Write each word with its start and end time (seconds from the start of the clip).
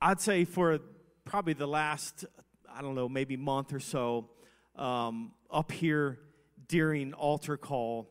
I'd 0.00 0.20
say 0.20 0.44
for 0.44 0.78
probably 1.24 1.54
the 1.54 1.66
last, 1.66 2.24
I 2.72 2.82
don't 2.82 2.94
know, 2.94 3.08
maybe 3.08 3.36
month 3.36 3.72
or 3.72 3.80
so, 3.80 4.30
um, 4.76 5.32
up 5.50 5.72
here 5.72 6.20
during 6.68 7.14
altar 7.14 7.56
call, 7.56 8.08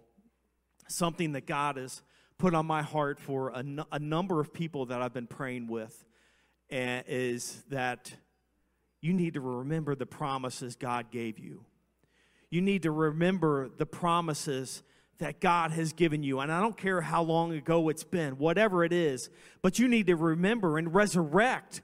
something 0.90 1.32
that 1.32 1.48
God 1.48 1.78
has 1.78 2.02
put 2.38 2.54
on 2.54 2.66
my 2.66 2.82
heart 2.82 3.20
for 3.20 3.50
a, 3.50 3.60
n- 3.60 3.86
a 3.92 4.00
number 4.00 4.42
of 4.42 4.54
people 4.54 4.88
that 4.88 5.02
I've 5.02 5.14
been 5.14 5.28
praying 5.28 5.68
with 5.68 6.06
and 6.70 7.06
is 7.08 7.64
that 7.70 8.12
you 9.02 9.14
need 9.14 9.36
to 9.36 9.42
remember 9.42 9.96
the 9.96 10.06
promises 10.06 10.76
God 10.76 11.10
gave 11.10 11.40
you. 11.40 11.64
You 12.50 12.62
need 12.62 12.84
to 12.84 12.92
remember 12.92 13.70
the 13.70 13.86
promises 13.86 14.84
that 15.20 15.40
God 15.40 15.72
has 15.72 15.94
given 15.94 16.24
you. 16.24 16.40
And 16.40 16.52
I 16.52 16.62
don't 16.62 16.78
care 16.78 17.02
how 17.02 17.24
long 17.24 17.52
ago 17.54 17.90
it's 17.90 18.04
been, 18.04 18.38
whatever 18.38 18.84
it 18.84 18.94
is, 18.94 19.30
but 19.62 19.80
you 19.80 19.88
need 19.88 20.08
to 20.08 20.16
remember 20.16 20.78
and 20.78 20.94
resurrect 20.94 21.82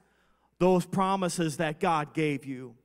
those 0.60 0.86
promises 0.86 1.58
that 1.58 1.80
God 1.80 2.14
gave 2.14 2.46
you. 2.46 2.76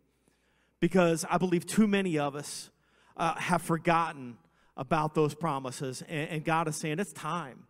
Because 0.80 1.24
I 1.28 1.38
believe 1.38 1.66
too 1.66 1.86
many 1.86 2.18
of 2.18 2.34
us 2.36 2.70
uh, 3.16 3.34
have 3.34 3.62
forgotten 3.62 4.38
about 4.76 5.14
those 5.14 5.34
promises. 5.34 6.02
And, 6.08 6.30
and 6.30 6.44
God 6.44 6.68
is 6.68 6.76
saying, 6.76 6.98
it's 6.98 7.12
time. 7.12 7.64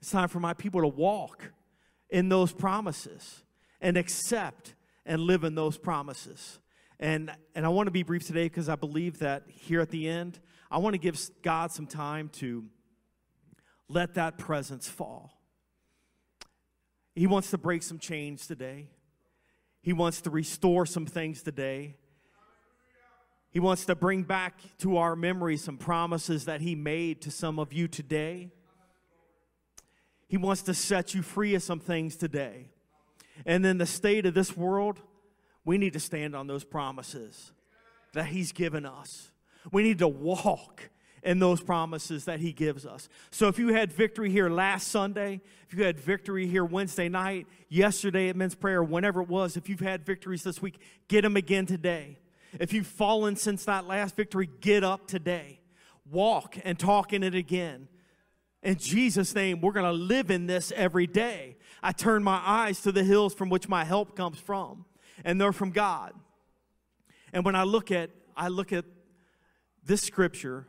It's 0.00 0.10
time 0.10 0.28
for 0.28 0.40
my 0.40 0.54
people 0.54 0.80
to 0.80 0.88
walk 0.88 1.52
in 2.10 2.28
those 2.28 2.52
promises 2.52 3.44
and 3.80 3.96
accept 3.96 4.74
and 5.06 5.20
live 5.20 5.44
in 5.44 5.54
those 5.54 5.76
promises. 5.78 6.58
And, 6.98 7.30
and 7.54 7.66
I 7.66 7.68
want 7.68 7.86
to 7.88 7.90
be 7.90 8.02
brief 8.02 8.26
today 8.26 8.44
because 8.44 8.68
I 8.68 8.76
believe 8.76 9.18
that 9.18 9.44
here 9.48 9.80
at 9.80 9.90
the 9.90 10.08
end, 10.08 10.38
I 10.72 10.78
want 10.78 10.94
to 10.94 10.98
give 10.98 11.20
God 11.42 11.70
some 11.70 11.86
time 11.86 12.30
to 12.36 12.64
let 13.90 14.14
that 14.14 14.38
presence 14.38 14.88
fall. 14.88 15.30
He 17.14 17.26
wants 17.26 17.50
to 17.50 17.58
break 17.58 17.82
some 17.82 17.98
chains 17.98 18.46
today. 18.46 18.88
He 19.82 19.92
wants 19.92 20.22
to 20.22 20.30
restore 20.30 20.86
some 20.86 21.04
things 21.04 21.42
today. 21.42 21.96
He 23.50 23.60
wants 23.60 23.84
to 23.84 23.94
bring 23.94 24.22
back 24.22 24.54
to 24.78 24.96
our 24.96 25.14
memory 25.14 25.58
some 25.58 25.76
promises 25.76 26.46
that 26.46 26.62
He 26.62 26.74
made 26.74 27.20
to 27.22 27.30
some 27.30 27.58
of 27.58 27.74
you 27.74 27.86
today. 27.86 28.50
He 30.26 30.38
wants 30.38 30.62
to 30.62 30.72
set 30.72 31.12
you 31.12 31.20
free 31.20 31.54
of 31.54 31.62
some 31.62 31.80
things 31.80 32.16
today. 32.16 32.70
And 33.44 33.66
in 33.66 33.76
the 33.76 33.84
state 33.84 34.24
of 34.24 34.32
this 34.32 34.56
world, 34.56 35.00
we 35.66 35.76
need 35.76 35.92
to 35.92 36.00
stand 36.00 36.34
on 36.34 36.46
those 36.46 36.64
promises 36.64 37.52
that 38.14 38.26
He's 38.26 38.52
given 38.52 38.86
us. 38.86 39.31
We 39.70 39.82
need 39.82 39.98
to 39.98 40.08
walk 40.08 40.90
in 41.22 41.38
those 41.38 41.60
promises 41.60 42.24
that 42.24 42.40
He 42.40 42.52
gives 42.52 42.84
us. 42.84 43.08
So 43.30 43.48
if 43.48 43.58
you 43.58 43.68
had 43.68 43.92
victory 43.92 44.30
here 44.30 44.48
last 44.48 44.88
Sunday, 44.88 45.40
if 45.68 45.74
you 45.74 45.84
had 45.84 45.98
victory 45.98 46.46
here 46.46 46.64
Wednesday 46.64 47.08
night, 47.08 47.46
yesterday 47.68 48.28
at 48.28 48.36
men's 48.36 48.54
prayer, 48.54 48.82
whenever 48.82 49.22
it 49.22 49.28
was, 49.28 49.56
if 49.56 49.68
you've 49.68 49.80
had 49.80 50.04
victories 50.04 50.42
this 50.42 50.60
week, 50.60 50.80
get 51.08 51.22
them 51.22 51.36
again 51.36 51.66
today. 51.66 52.18
If 52.58 52.72
you've 52.72 52.86
fallen 52.86 53.36
since 53.36 53.64
that 53.66 53.86
last 53.86 54.16
victory, 54.16 54.48
get 54.60 54.84
up 54.84 55.06
today. 55.06 55.60
Walk 56.10 56.56
and 56.64 56.78
talk 56.78 57.12
in 57.12 57.22
it 57.22 57.34
again. 57.34 57.88
In 58.62 58.76
Jesus' 58.76 59.34
name, 59.34 59.60
we're 59.60 59.72
going 59.72 59.86
to 59.86 59.92
live 59.92 60.30
in 60.30 60.46
this 60.46 60.72
every 60.76 61.06
day. 61.06 61.56
I 61.82 61.92
turn 61.92 62.22
my 62.22 62.40
eyes 62.44 62.80
to 62.82 62.92
the 62.92 63.02
hills 63.02 63.34
from 63.34 63.48
which 63.48 63.68
my 63.68 63.84
help 63.84 64.14
comes 64.14 64.38
from, 64.38 64.84
and 65.24 65.40
they're 65.40 65.52
from 65.52 65.70
God. 65.70 66.12
And 67.32 67.44
when 67.44 67.56
I 67.56 67.62
look 67.62 67.90
at 67.90 68.10
I 68.36 68.48
look 68.48 68.72
at 68.72 68.84
this 69.84 70.02
scripture, 70.02 70.66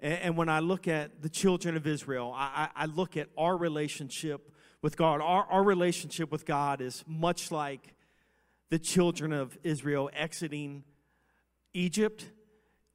and, 0.00 0.36
when 0.36 0.48
I 0.48 0.60
look 0.60 0.88
at 0.88 1.22
the 1.22 1.28
children 1.28 1.76
of 1.76 1.86
Israel, 1.86 2.32
I, 2.34 2.68
I, 2.76 2.82
I 2.82 2.86
look 2.86 3.16
at 3.16 3.28
our 3.36 3.56
relationship 3.56 4.52
with 4.82 4.96
God. 4.96 5.20
Our, 5.20 5.44
our 5.44 5.62
relationship 5.62 6.30
with 6.30 6.44
God 6.44 6.80
is 6.80 7.02
much 7.06 7.50
like 7.50 7.94
the 8.70 8.78
children 8.78 9.32
of 9.32 9.56
Israel 9.62 10.10
exiting 10.12 10.84
Egypt. 11.72 12.26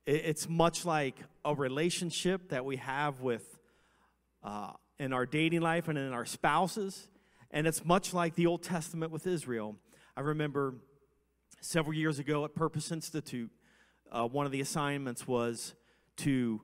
It's 0.05 0.50
much 0.50 0.86
like 0.86 1.16
a 1.46 1.56
relationship 1.56 2.50
that 2.50 2.66
we 2.66 2.78
have 2.78 3.22
with 3.22 3.59
uh, 4.44 4.72
in 5.00 5.13
our 5.13 5.25
dating 5.25 5.62
life 5.62 5.88
and 5.88 5.97
in 5.97 6.13
our 6.13 6.25
spouses. 6.25 7.07
And 7.51 7.67
it's 7.67 7.85
much 7.85 8.13
like 8.13 8.35
the 8.35 8.47
Old 8.47 8.63
Testament 8.63 9.12
with 9.12 9.28
Israel. 9.28 9.75
I 10.16 10.22
remember 10.22 10.75
several 11.62 11.94
years 11.94 12.19
ago 12.19 12.46
at 12.46 12.56
Purpose 12.56 12.91
Institute, 12.91 13.51
uh, 14.11 14.27
one 14.27 14.45
of 14.45 14.51
the 14.51 14.61
assignments 14.61 15.27
was 15.27 15.73
to 16.17 16.61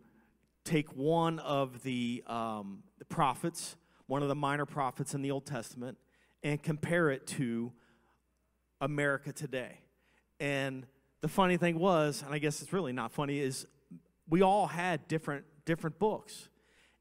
take 0.63 0.89
one 0.95 1.39
of 1.39 1.81
the, 1.83 2.23
um, 2.27 2.83
the 2.99 3.05
prophets, 3.05 3.77
one 4.07 4.21
of 4.21 4.27
the 4.27 4.35
minor 4.35 4.65
prophets 4.65 5.13
in 5.13 5.21
the 5.21 5.31
Old 5.31 5.45
Testament, 5.45 5.97
and 6.43 6.61
compare 6.61 7.09
it 7.09 7.25
to 7.25 7.71
America 8.81 9.31
today. 9.31 9.79
And 10.39 10.85
the 11.21 11.27
funny 11.27 11.57
thing 11.57 11.79
was, 11.79 12.21
and 12.23 12.33
I 12.33 12.37
guess 12.37 12.61
it's 12.61 12.73
really 12.73 12.93
not 12.93 13.11
funny, 13.11 13.39
is 13.39 13.65
we 14.29 14.41
all 14.41 14.67
had 14.67 15.07
different 15.07 15.45
different 15.65 15.99
books, 15.99 16.47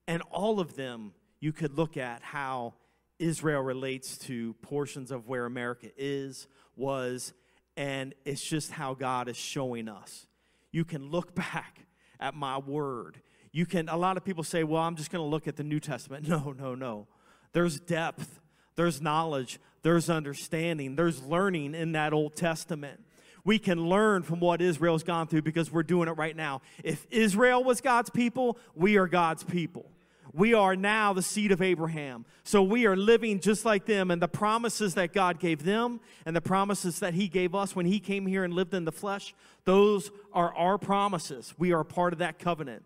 and 0.09 0.23
all 0.31 0.59
of 0.59 0.75
them 0.75 1.13
you 1.39 1.53
could 1.53 1.77
look 1.77 1.97
at 1.97 2.23
how 2.23 2.75
Israel 3.19 3.63
relates 3.63 4.19
to 4.19 4.55
portions 4.55 5.11
of 5.11 5.29
where 5.29 5.47
America 5.47 5.89
is, 5.97 6.49
was, 6.75 7.33
and 7.77 8.15
it's 8.25 8.43
just 8.43 8.73
how 8.73 8.95
God 8.95 9.29
is 9.29 9.37
showing 9.37 9.89
us 9.89 10.27
you 10.73 10.85
can 10.85 11.11
look 11.11 11.35
back 11.35 11.87
at 12.21 12.35
my 12.35 12.59
word. 12.59 13.21
You 13.53 13.67
can, 13.67 13.89
a 13.89 13.97
lot 13.97 14.17
of 14.17 14.25
people 14.25 14.45
say, 14.45 14.65
well, 14.65 14.83
I'm 14.83 14.97
just 14.97 15.11
going 15.11 15.25
to 15.25 15.29
look 15.29 15.49
at 15.49 15.57
the 15.57 15.65
New 15.65 15.81
Testament. 15.81 16.29
No, 16.29 16.55
no, 16.59 16.75
no. 16.75 17.07
There's 17.53 17.81
depth, 17.81 18.41
there's 18.75 19.01
knowledge, 19.01 19.59
there's 19.83 20.11
understanding, 20.11 20.97
there's 20.97 21.23
learning 21.23 21.75
in 21.75 21.93
that 21.93 22.13
Old 22.13 22.37
Testament. 22.37 23.01
We 23.45 23.59
can 23.59 23.89
learn 23.89 24.25
from 24.25 24.41
what 24.41 24.61
Israel's 24.61 25.05
gone 25.05 25.29
through 25.29 25.43
because 25.43 25.71
we're 25.71 25.85
doing 25.85 26.09
it 26.09 26.13
right 26.13 26.37
now. 26.37 26.63
If 26.83 27.07
Israel 27.11 27.63
was 27.63 27.81
God's 27.81 28.11
people, 28.11 28.59
we 28.75 28.97
are 28.97 29.07
God's 29.07 29.45
people. 29.45 29.91
We 30.33 30.55
are 30.55 30.77
now 30.77 31.13
the 31.13 31.23
seed 31.23 31.53
of 31.53 31.63
Abraham. 31.63 32.25
So 32.45 32.63
we 32.63 32.87
are 32.87 32.97
living 32.97 33.41
just 33.41 33.65
like 33.65 33.87
them. 33.87 34.11
And 34.11 34.21
the 34.21 34.29
promises 34.29 34.95
that 34.95 35.13
God 35.13 35.39
gave 35.39 35.65
them 35.65 36.01
and 36.25 36.35
the 36.35 36.41
promises 36.41 37.01
that 37.01 37.15
He 37.15 37.29
gave 37.29 37.55
us 37.55 37.77
when 37.77 37.87
He 37.87 38.01
came 38.01 38.27
here 38.27 38.45
and 38.45 38.55
lived 38.55 38.75
in 38.75 38.85
the 38.85 38.93
flesh, 38.93 39.35
those 39.65 40.11
are 40.33 40.55
our 40.55 40.79
promises. 40.79 41.55
We 41.59 41.73
are 41.73 41.85
part 41.85 42.13
of 42.13 42.19
that 42.21 42.39
covenant. 42.39 42.83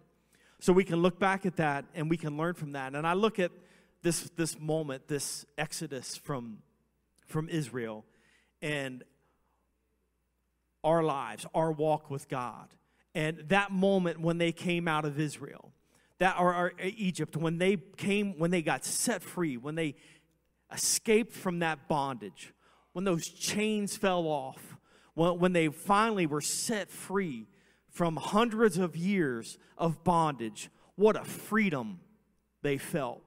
So 0.60 0.72
we 0.72 0.84
can 0.84 1.00
look 1.00 1.18
back 1.18 1.46
at 1.46 1.56
that 1.56 1.86
and 1.94 2.10
we 2.10 2.16
can 2.16 2.36
learn 2.36 2.54
from 2.54 2.72
that. 2.72 2.94
And 2.94 3.06
I 3.06 3.14
look 3.14 3.38
at 3.38 3.50
this, 4.02 4.30
this 4.36 4.58
moment, 4.58 5.08
this 5.08 5.44
exodus 5.56 6.16
from, 6.16 6.58
from 7.26 7.48
Israel, 7.48 8.04
and 8.62 9.04
our 10.84 11.02
lives, 11.02 11.46
our 11.54 11.72
walk 11.72 12.10
with 12.10 12.28
God. 12.28 12.68
And 13.14 13.38
that 13.48 13.72
moment 13.72 14.20
when 14.20 14.38
they 14.38 14.52
came 14.52 14.86
out 14.86 15.04
of 15.04 15.18
Israel 15.18 15.72
that 16.20 16.36
or, 16.38 16.54
or 16.54 16.72
uh, 16.80 16.86
Egypt 16.96 17.36
when 17.36 17.58
they 17.58 17.76
came 17.96 18.38
when 18.38 18.50
they 18.50 18.62
got 18.62 18.84
set 18.84 19.22
free, 19.22 19.56
when 19.56 19.74
they 19.74 19.96
escaped 20.72 21.32
from 21.32 21.58
that 21.58 21.88
bondage, 21.88 22.52
when 22.92 23.04
those 23.04 23.26
chains 23.26 23.96
fell 23.96 24.26
off, 24.26 24.76
when, 25.14 25.38
when 25.38 25.52
they 25.52 25.68
finally 25.68 26.26
were 26.26 26.40
set 26.40 26.90
free 26.90 27.46
from 27.88 28.16
hundreds 28.16 28.78
of 28.78 28.96
years 28.96 29.58
of 29.76 30.04
bondage, 30.04 30.70
what 30.94 31.16
a 31.16 31.24
freedom 31.24 32.00
they 32.62 32.78
felt. 32.78 33.22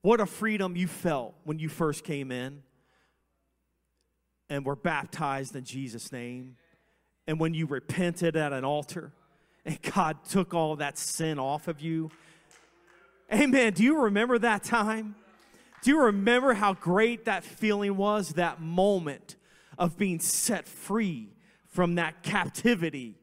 What 0.00 0.20
a 0.20 0.26
freedom 0.26 0.76
you 0.76 0.86
felt 0.86 1.34
when 1.44 1.58
you 1.58 1.68
first 1.68 2.04
came 2.04 2.32
in 2.32 2.62
and 4.50 4.64
were 4.64 4.76
baptized 4.76 5.54
in 5.56 5.64
Jesus' 5.64 6.12
name, 6.12 6.56
and 7.26 7.38
when 7.38 7.54
you 7.54 7.66
repented 7.66 8.36
at 8.36 8.52
an 8.52 8.64
altar 8.64 9.12
and 9.64 9.80
God 9.82 10.18
took 10.28 10.54
all 10.54 10.76
that 10.76 10.98
sin 10.98 11.38
off 11.38 11.68
of 11.68 11.80
you. 11.80 12.10
Amen. 13.32 13.72
Do 13.72 13.82
you 13.82 14.02
remember 14.02 14.38
that 14.38 14.62
time? 14.62 15.14
Do 15.82 15.90
you 15.90 16.02
remember 16.02 16.54
how 16.54 16.74
great 16.74 17.24
that 17.24 17.44
feeling 17.44 17.96
was, 17.96 18.30
that 18.30 18.60
moment 18.60 19.36
of 19.78 19.96
being 19.96 20.20
set 20.20 20.66
free 20.66 21.30
from 21.68 21.96
that 21.96 22.22
captivity? 22.22 23.16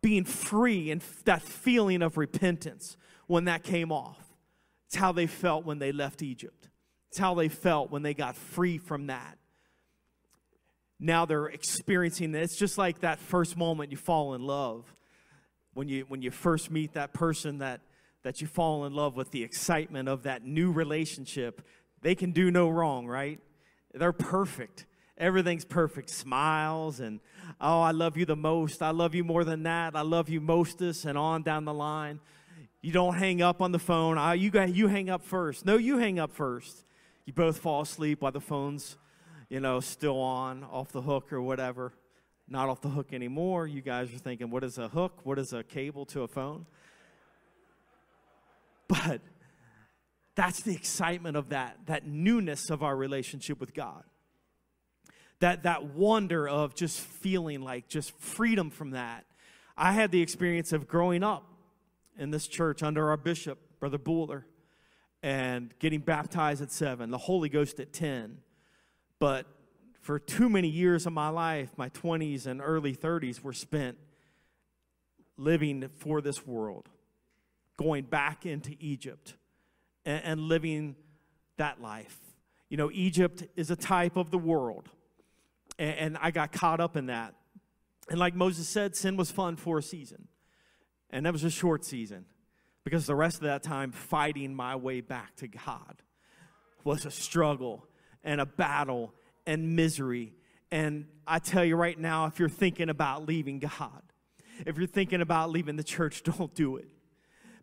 Being 0.00 0.24
free 0.24 0.90
and 0.90 1.02
that 1.24 1.42
feeling 1.42 2.02
of 2.02 2.16
repentance 2.16 2.96
when 3.26 3.44
that 3.46 3.62
came 3.62 3.92
off. 3.92 4.22
It's 4.86 4.96
how 4.96 5.12
they 5.12 5.26
felt 5.26 5.64
when 5.64 5.78
they 5.78 5.92
left 5.92 6.22
Egypt. 6.22 6.68
It's 7.08 7.18
how 7.18 7.34
they 7.34 7.48
felt 7.48 7.90
when 7.90 8.02
they 8.02 8.14
got 8.14 8.36
free 8.36 8.78
from 8.78 9.08
that 9.08 9.38
now 10.98 11.26
they're 11.26 11.46
experiencing 11.46 12.34
it. 12.34 12.42
It's 12.42 12.58
just 12.58 12.78
like 12.78 13.00
that 13.00 13.18
first 13.18 13.56
moment 13.56 13.90
you 13.90 13.96
fall 13.96 14.34
in 14.34 14.42
love. 14.42 14.84
When 15.76 15.90
you 15.90 16.06
when 16.08 16.22
you 16.22 16.30
first 16.30 16.70
meet 16.70 16.94
that 16.94 17.12
person 17.12 17.58
that 17.58 17.82
that 18.22 18.40
you 18.40 18.46
fall 18.46 18.86
in 18.86 18.94
love 18.94 19.14
with 19.14 19.30
the 19.30 19.42
excitement 19.42 20.08
of 20.08 20.22
that 20.22 20.42
new 20.42 20.72
relationship, 20.72 21.60
they 22.00 22.14
can 22.14 22.32
do 22.32 22.50
no 22.50 22.70
wrong, 22.70 23.06
right? 23.06 23.38
They're 23.92 24.14
perfect. 24.14 24.86
Everything's 25.18 25.66
perfect. 25.66 26.08
Smiles 26.08 26.98
and 26.98 27.20
oh, 27.60 27.82
I 27.82 27.90
love 27.90 28.16
you 28.16 28.24
the 28.24 28.34
most. 28.34 28.80
I 28.80 28.88
love 28.88 29.14
you 29.14 29.22
more 29.22 29.44
than 29.44 29.64
that. 29.64 29.94
I 29.94 30.00
love 30.00 30.30
you 30.30 30.40
mostest 30.40 31.04
and 31.04 31.18
on 31.18 31.42
down 31.42 31.66
the 31.66 31.74
line. 31.74 32.20
You 32.80 32.92
don't 32.92 33.14
hang 33.14 33.42
up 33.42 33.60
on 33.60 33.70
the 33.70 33.78
phone. 33.78 34.16
I, 34.16 34.32
you 34.32 34.48
got 34.48 34.74
you 34.74 34.88
hang 34.88 35.10
up 35.10 35.22
first. 35.22 35.66
No, 35.66 35.76
you 35.76 35.98
hang 35.98 36.18
up 36.18 36.32
first 36.32 36.86
You 37.26 37.34
both 37.34 37.58
fall 37.58 37.82
asleep 37.82 38.22
while 38.22 38.32
the 38.32 38.40
phone's, 38.40 38.96
you 39.50 39.60
know, 39.60 39.80
still 39.80 40.18
on, 40.18 40.64
off 40.64 40.90
the 40.90 41.02
hook 41.02 41.34
or 41.34 41.42
whatever. 41.42 41.92
Not 42.48 42.68
off 42.68 42.80
the 42.80 42.88
hook 42.88 43.12
anymore. 43.12 43.66
You 43.66 43.80
guys 43.80 44.12
are 44.14 44.18
thinking, 44.18 44.50
what 44.50 44.62
is 44.62 44.78
a 44.78 44.88
hook? 44.88 45.20
What 45.24 45.38
is 45.38 45.52
a 45.52 45.64
cable 45.64 46.06
to 46.06 46.22
a 46.22 46.28
phone? 46.28 46.66
But 48.88 49.20
that's 50.36 50.62
the 50.62 50.74
excitement 50.74 51.36
of 51.36 51.48
that, 51.48 51.78
that 51.86 52.06
newness 52.06 52.70
of 52.70 52.82
our 52.82 52.96
relationship 52.96 53.58
with 53.58 53.74
God. 53.74 54.04
That, 55.40 55.64
that 55.64 55.84
wonder 55.84 56.48
of 56.48 56.74
just 56.74 57.00
feeling 57.00 57.62
like 57.62 57.88
just 57.88 58.16
freedom 58.18 58.70
from 58.70 58.92
that. 58.92 59.24
I 59.76 59.92
had 59.92 60.12
the 60.12 60.22
experience 60.22 60.72
of 60.72 60.86
growing 60.86 61.22
up 61.24 61.44
in 62.18 62.30
this 62.30 62.46
church 62.46 62.82
under 62.82 63.10
our 63.10 63.16
bishop, 63.16 63.58
Brother 63.80 63.98
Buller, 63.98 64.46
and 65.22 65.74
getting 65.78 66.00
baptized 66.00 66.62
at 66.62 66.70
seven, 66.70 67.10
the 67.10 67.18
Holy 67.18 67.48
Ghost 67.48 67.80
at 67.80 67.92
10. 67.92 68.38
But 69.18 69.46
for 70.06 70.20
too 70.20 70.48
many 70.48 70.68
years 70.68 71.04
of 71.04 71.12
my 71.12 71.28
life, 71.28 71.68
my 71.76 71.88
20s 71.88 72.46
and 72.46 72.62
early 72.62 72.94
30s 72.94 73.42
were 73.42 73.52
spent 73.52 73.98
living 75.36 75.88
for 75.98 76.20
this 76.20 76.46
world, 76.46 76.88
going 77.76 78.04
back 78.04 78.46
into 78.46 78.76
Egypt 78.78 79.34
and, 80.04 80.22
and 80.24 80.40
living 80.42 80.94
that 81.56 81.82
life. 81.82 82.16
You 82.68 82.76
know, 82.76 82.88
Egypt 82.92 83.42
is 83.56 83.72
a 83.72 83.74
type 83.74 84.16
of 84.16 84.30
the 84.30 84.38
world, 84.38 84.88
and, 85.76 85.98
and 85.98 86.18
I 86.20 86.30
got 86.30 86.52
caught 86.52 86.78
up 86.78 86.96
in 86.96 87.06
that. 87.06 87.34
And 88.08 88.20
like 88.20 88.36
Moses 88.36 88.68
said, 88.68 88.94
sin 88.94 89.16
was 89.16 89.32
fun 89.32 89.56
for 89.56 89.78
a 89.78 89.82
season, 89.82 90.28
and 91.10 91.26
that 91.26 91.32
was 91.32 91.42
a 91.42 91.50
short 91.50 91.84
season 91.84 92.26
because 92.84 93.06
the 93.06 93.16
rest 93.16 93.38
of 93.38 93.42
that 93.42 93.64
time 93.64 93.90
fighting 93.90 94.54
my 94.54 94.76
way 94.76 95.00
back 95.00 95.34
to 95.38 95.48
God 95.48 96.00
was 96.84 97.04
a 97.04 97.10
struggle 97.10 97.88
and 98.22 98.40
a 98.40 98.46
battle 98.46 99.12
and 99.46 99.76
misery. 99.76 100.34
And 100.70 101.06
I 101.26 101.38
tell 101.38 101.64
you 101.64 101.76
right 101.76 101.98
now, 101.98 102.26
if 102.26 102.38
you're 102.38 102.48
thinking 102.48 102.88
about 102.88 103.26
leaving 103.26 103.58
God, 103.58 104.02
if 104.66 104.76
you're 104.78 104.86
thinking 104.86 105.20
about 105.20 105.50
leaving 105.50 105.76
the 105.76 105.84
church, 105.84 106.22
don't 106.24 106.54
do 106.54 106.76
it 106.76 106.88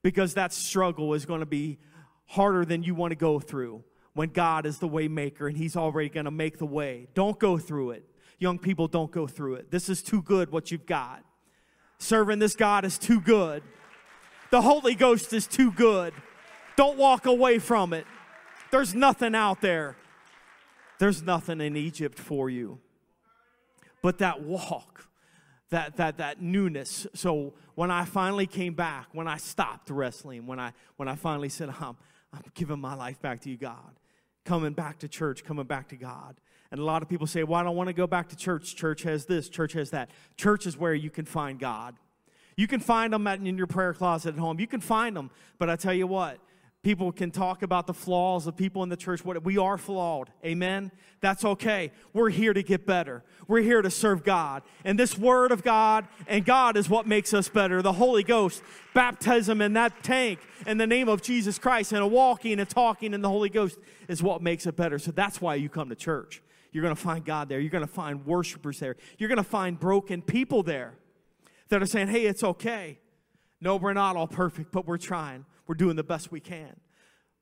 because 0.01 0.35
that 0.35 0.53
struggle 0.53 1.13
is 1.13 1.25
going 1.25 1.39
to 1.39 1.45
be 1.45 1.79
harder 2.27 2.65
than 2.65 2.83
you 2.83 2.93
want 2.93 3.11
to 3.11 3.15
go 3.15 3.39
through 3.39 3.83
when 4.13 4.29
God 4.29 4.65
is 4.65 4.77
the 4.77 4.87
way 4.87 5.07
maker 5.07 5.47
and 5.47 5.57
He's 5.57 5.75
already 5.75 6.09
going 6.09 6.25
to 6.25 6.31
make 6.31 6.57
the 6.57 6.65
way. 6.65 7.07
Don't 7.13 7.39
go 7.39 7.57
through 7.57 7.91
it. 7.91 8.05
Young 8.37 8.59
people, 8.59 8.87
don't 8.87 9.11
go 9.11 9.25
through 9.25 9.55
it. 9.55 9.71
This 9.71 9.89
is 9.89 10.03
too 10.03 10.21
good 10.21 10.51
what 10.51 10.71
you've 10.71 10.85
got. 10.85 11.23
Serving 11.97 12.39
this 12.39 12.55
God 12.55 12.83
is 12.83 12.97
too 12.97 13.21
good. 13.21 13.63
The 14.51 14.61
Holy 14.61 14.93
Ghost 14.93 15.31
is 15.33 15.47
too 15.47 15.71
good. 15.71 16.13
Don't 16.75 16.97
walk 16.97 17.25
away 17.25 17.59
from 17.59 17.93
it. 17.93 18.05
There's 18.71 18.93
nothing 18.93 19.35
out 19.35 19.61
there. 19.61 19.95
There's 21.03 21.21
nothing 21.21 21.59
in 21.59 21.75
Egypt 21.75 22.17
for 22.17 22.49
you. 22.49 22.79
But 24.01 24.19
that 24.19 24.41
walk, 24.41 25.09
that, 25.69 25.97
that, 25.97 26.19
that 26.19 26.41
newness. 26.41 27.05
So 27.13 27.55
when 27.75 27.91
I 27.91 28.05
finally 28.05 28.47
came 28.47 28.73
back, 28.73 29.07
when 29.11 29.27
I 29.27 29.35
stopped 29.35 29.89
wrestling, 29.89 30.47
when 30.47 30.61
I, 30.61 30.71
when 30.95 31.09
I 31.09 31.15
finally 31.15 31.49
said, 31.49 31.67
I'm, 31.67 31.97
I'm 32.31 32.43
giving 32.53 32.79
my 32.79 32.95
life 32.95 33.21
back 33.21 33.41
to 33.41 33.49
you, 33.49 33.57
God. 33.57 33.99
Coming 34.45 34.71
back 34.71 34.99
to 34.99 35.09
church, 35.09 35.43
coming 35.43 35.65
back 35.65 35.89
to 35.89 35.97
God. 35.97 36.39
And 36.71 36.79
a 36.79 36.85
lot 36.85 37.01
of 37.01 37.09
people 37.09 37.27
say, 37.27 37.43
Well, 37.43 37.59
I 37.59 37.63
don't 37.63 37.75
want 37.75 37.87
to 37.87 37.93
go 37.93 38.07
back 38.07 38.29
to 38.29 38.37
church. 38.37 38.73
Church 38.73 39.03
has 39.03 39.25
this, 39.25 39.49
church 39.49 39.73
has 39.73 39.89
that. 39.89 40.09
Church 40.37 40.65
is 40.65 40.77
where 40.77 40.93
you 40.93 41.09
can 41.09 41.25
find 41.25 41.59
God. 41.59 41.95
You 42.55 42.65
can 42.65 42.79
find 42.79 43.11
them 43.11 43.27
in 43.27 43.57
your 43.57 43.67
prayer 43.67 43.93
closet 43.93 44.35
at 44.35 44.39
home. 44.39 44.57
You 44.57 44.67
can 44.67 44.79
find 44.79 45.17
them. 45.17 45.31
But 45.59 45.69
I 45.69 45.75
tell 45.75 45.93
you 45.93 46.07
what, 46.07 46.39
people 46.83 47.13
can 47.13 47.31
talk 47.31 47.63
about 47.63 47.87
the 47.87 47.93
flaws 47.93 48.45
of 48.45 48.57
people 48.57 48.83
in 48.83 48.89
the 48.89 48.97
church. 48.97 49.23
What 49.23 49.41
we 49.43 49.57
are 49.57 49.77
flawed. 49.77 50.29
Amen. 50.45 50.91
That's 51.21 51.45
okay. 51.45 51.91
We're 52.11 52.29
here 52.29 52.53
to 52.53 52.61
get 52.61 52.85
better. 52.85 53.23
We're 53.47 53.61
here 53.61 53.81
to 53.81 53.89
serve 53.89 54.25
God. 54.25 54.63
And 54.83 54.99
this 54.99 55.17
word 55.17 55.53
of 55.53 55.63
God 55.63 56.05
and 56.27 56.43
God 56.43 56.75
is 56.75 56.89
what 56.89 57.07
makes 57.07 57.33
us 57.33 57.47
better. 57.47 57.81
The 57.81 57.93
Holy 57.93 58.23
Ghost, 58.23 58.61
baptism 58.93 59.61
in 59.61 59.73
that 59.73 60.03
tank 60.03 60.39
in 60.67 60.77
the 60.77 60.85
name 60.85 61.07
of 61.07 61.21
Jesus 61.21 61.57
Christ 61.57 61.93
and 61.93 62.03
a 62.03 62.07
walking 62.07 62.59
and 62.59 62.69
talking 62.69 63.13
in 63.13 63.21
the 63.21 63.29
Holy 63.29 63.49
Ghost 63.49 63.79
is 64.09 64.21
what 64.21 64.41
makes 64.41 64.67
it 64.67 64.75
better. 64.75 64.99
So 64.99 65.11
that's 65.11 65.39
why 65.39 65.55
you 65.55 65.69
come 65.69 65.87
to 65.87 65.95
church. 65.95 66.43
You're 66.73 66.83
going 66.83 66.95
to 66.95 67.01
find 67.01 67.23
God 67.23 67.47
there. 67.47 67.61
You're 67.61 67.69
going 67.69 67.87
to 67.87 67.93
find 67.93 68.25
worshipers 68.25 68.79
there. 68.79 68.97
You're 69.17 69.29
going 69.29 69.37
to 69.37 69.43
find 69.43 69.79
broken 69.79 70.21
people 70.21 70.63
there 70.63 70.95
that 71.69 71.81
are 71.81 71.85
saying, 71.85 72.09
hey, 72.09 72.25
it's 72.25 72.43
okay. 72.43 72.99
No, 73.61 73.77
we're 73.77 73.93
not 73.93 74.17
all 74.17 74.27
perfect, 74.27 74.73
but 74.73 74.85
we're 74.85 74.97
trying. 74.97 75.45
We're 75.67 75.75
doing 75.75 75.95
the 75.95 76.03
best 76.03 76.31
we 76.31 76.39
can. 76.39 76.79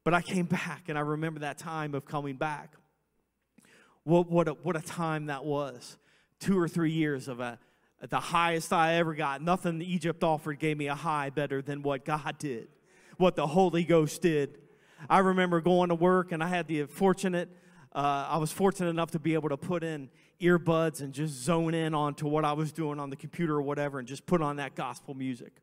But 0.04 0.14
I 0.14 0.22
came 0.22 0.46
back 0.46 0.90
and 0.90 0.98
I 0.98 1.02
remember 1.02 1.42
that 1.42 1.58
time 1.58 1.94
of 1.94 2.06
coming 2.06 2.36
back. 2.36 2.76
What, 4.04 4.30
what, 4.30 4.48
a, 4.48 4.52
what 4.52 4.76
a 4.76 4.82
time 4.82 5.28
that 5.28 5.46
was. 5.46 5.98
Two 6.40 6.58
or 6.58 6.68
three 6.68 6.92
years 6.92 7.28
of 7.28 7.40
a, 7.40 7.60
the 8.10 8.20
highest 8.20 8.74
I 8.74 8.96
ever 8.96 9.14
got. 9.14 9.42
Nothing 9.42 9.82
Egypt 9.82 10.24
offered 10.24 10.60
gave 10.60 10.78
me 10.78 10.88
a 10.88 10.96
high 10.96 11.30
better 11.30 11.62
than 11.62 11.84
what 11.84 12.04
God 12.04 12.38
did, 12.40 12.68
what 13.18 13.36
the 13.36 13.46
Holy 13.46 13.84
Ghost 13.84 14.22
did. 14.22 14.58
I 15.10 15.20
remember 15.20 15.62
going 15.62 15.90
to 15.90 15.96
work 15.96 16.32
and 16.32 16.44
I 16.44 16.48
had 16.48 16.68
the 16.68 16.86
fortunate, 16.86 17.50
uh, 17.94 18.28
I 18.30 18.38
was 18.38 18.52
fortunate 18.52 18.90
enough 18.90 19.12
to 19.12 19.20
be 19.20 19.36
able 19.36 19.50
to 19.50 19.58
put 19.58 19.84
in 19.84 20.10
earbuds 20.42 21.02
and 21.02 21.14
just 21.14 21.36
zone 21.36 21.76
in 21.76 21.94
onto 21.94 22.28
what 22.28 22.44
I 22.44 22.54
was 22.54 22.72
doing 22.72 23.00
on 23.00 23.12
the 23.12 23.16
computer 23.16 23.54
or 23.56 23.62
whatever 23.62 24.00
and 24.00 24.08
just 24.08 24.26
put 24.26 24.42
on 24.42 24.56
that 24.56 24.74
gospel 24.74 25.14
music. 25.14 25.54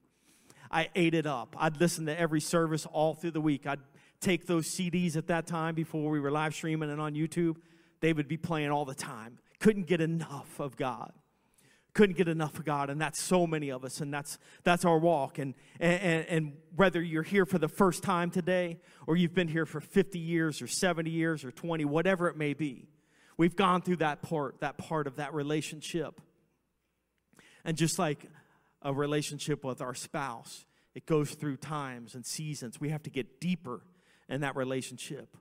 I 0.71 0.89
ate 0.95 1.15
it 1.15 1.27
up. 1.27 1.57
I'd 1.59 1.81
listen 1.81 2.07
to 2.07 2.19
every 2.19 2.41
service 2.41 2.87
all 2.87 3.15
through 3.15 3.33
the 3.33 3.41
week. 3.41 3.67
I'd 3.67 3.81
take 4.21 4.47
those 4.47 4.67
CDs 4.67 5.17
at 5.17 5.29
that 5.29 5.47
time 5.47 5.75
before 5.75 6.11
we 6.11 6.21
were 6.21 6.31
live 6.31 6.55
streaming 6.55 6.91
and 6.91 7.01
on 7.01 7.15
YouTube. 7.15 7.57
They 8.01 8.13
would 8.13 8.29
be 8.29 8.37
playing 8.37 8.71
all 8.71 8.85
the 8.85 8.95
time. 8.95 9.39
Couldn't 9.61 9.87
get 9.87 10.01
enough 10.01 10.61
of 10.61 10.77
God. 10.77 11.13
Couldn't 11.95 12.17
get 12.17 12.29
enough 12.29 12.59
of 12.59 12.65
God, 12.65 12.91
and 12.91 13.01
that's 13.01 13.21
so 13.21 13.47
many 13.47 13.71
of 13.71 13.85
us, 13.85 14.01
and 14.01 14.15
that's 14.15 14.39
that's 14.63 14.85
our 14.85 14.99
walk. 14.99 15.39
And 15.39 15.55
and 15.81 16.27
and 16.29 16.53
whether 16.77 17.03
you're 17.03 17.25
here 17.25 17.45
for 17.45 17.59
the 17.59 17.67
first 17.67 18.05
time 18.05 18.31
today, 18.31 18.79
or 19.07 19.17
you've 19.17 19.35
been 19.35 19.49
here 19.49 19.67
for 19.67 19.81
50 19.81 20.19
years, 20.19 20.63
or 20.63 20.69
70 20.69 21.11
years, 21.11 21.45
or 21.45 21.51
20, 21.51 21.87
whatever 21.87 22.29
it 22.29 22.37
may 22.37 22.53
be, 22.53 22.89
we've 23.37 23.57
gone 23.57 23.83
through 23.83 23.97
that 23.97 24.23
part, 24.23 24.61
that 24.61 24.79
part 24.79 25.09
of 25.09 25.17
that 25.17 25.35
relationship. 25.35 26.21
And 27.65 27.77
just 27.77 27.99
like 27.99 28.31
a 28.83 28.93
relationship 28.93 29.65
with 29.65 29.81
our 29.81 29.95
spouse. 29.95 30.67
It 30.95 31.07
goes 31.07 31.33
through 31.33 31.59
times 31.59 32.15
and 32.15 32.25
seasons. 32.25 32.81
We 32.81 32.91
have 32.91 33.03
to 33.05 33.11
get 33.11 33.41
deeper 33.41 33.83
in 34.29 34.41
that 34.41 34.57
relationship. 34.57 35.37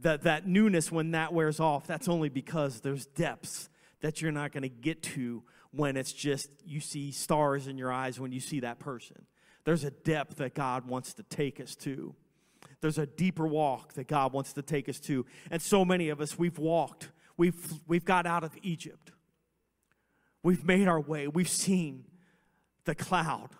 That, 0.00 0.22
that 0.22 0.46
newness, 0.46 0.92
when 0.92 1.12
that 1.12 1.32
wears 1.32 1.60
off, 1.60 1.86
that's 1.86 2.08
only 2.08 2.28
because 2.28 2.80
there's 2.80 3.06
depths 3.06 3.68
that 4.00 4.20
you're 4.20 4.32
not 4.32 4.52
going 4.52 4.62
to 4.62 4.68
get 4.68 5.02
to 5.02 5.42
when 5.70 5.96
it's 5.96 6.12
just 6.12 6.50
you 6.64 6.80
see 6.80 7.12
stars 7.12 7.66
in 7.66 7.78
your 7.78 7.92
eyes 7.92 8.20
when 8.20 8.32
you 8.32 8.40
see 8.40 8.60
that 8.60 8.78
person. 8.78 9.26
There's 9.64 9.84
a 9.84 9.90
depth 9.90 10.36
that 10.36 10.54
God 10.54 10.86
wants 10.86 11.14
to 11.14 11.22
take 11.24 11.60
us 11.60 11.74
to. 11.76 12.14
There's 12.80 12.98
a 12.98 13.06
deeper 13.06 13.46
walk 13.46 13.94
that 13.94 14.06
God 14.06 14.32
wants 14.32 14.52
to 14.54 14.62
take 14.62 14.88
us 14.88 15.00
to. 15.00 15.26
And 15.50 15.60
so 15.60 15.84
many 15.84 16.08
of 16.08 16.20
us, 16.20 16.38
we've 16.38 16.58
walked, 16.58 17.10
we've, 17.36 17.72
we've 17.86 18.04
got 18.04 18.26
out 18.26 18.44
of 18.44 18.52
Egypt. 18.62 19.12
We've 20.42 20.64
made 20.64 20.88
our 20.88 21.00
way, 21.00 21.26
we've 21.26 21.48
seen 21.48 22.04
the 22.86 22.94
cloud. 22.94 23.50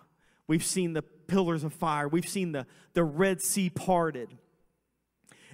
We've 0.47 0.65
seen 0.65 0.93
the 0.93 1.01
pillars 1.01 1.63
of 1.63 1.73
fire. 1.73 2.07
We've 2.07 2.27
seen 2.27 2.53
the, 2.53 2.65
the 2.93 3.03
Red 3.03 3.41
Sea 3.41 3.69
parted. 3.69 4.29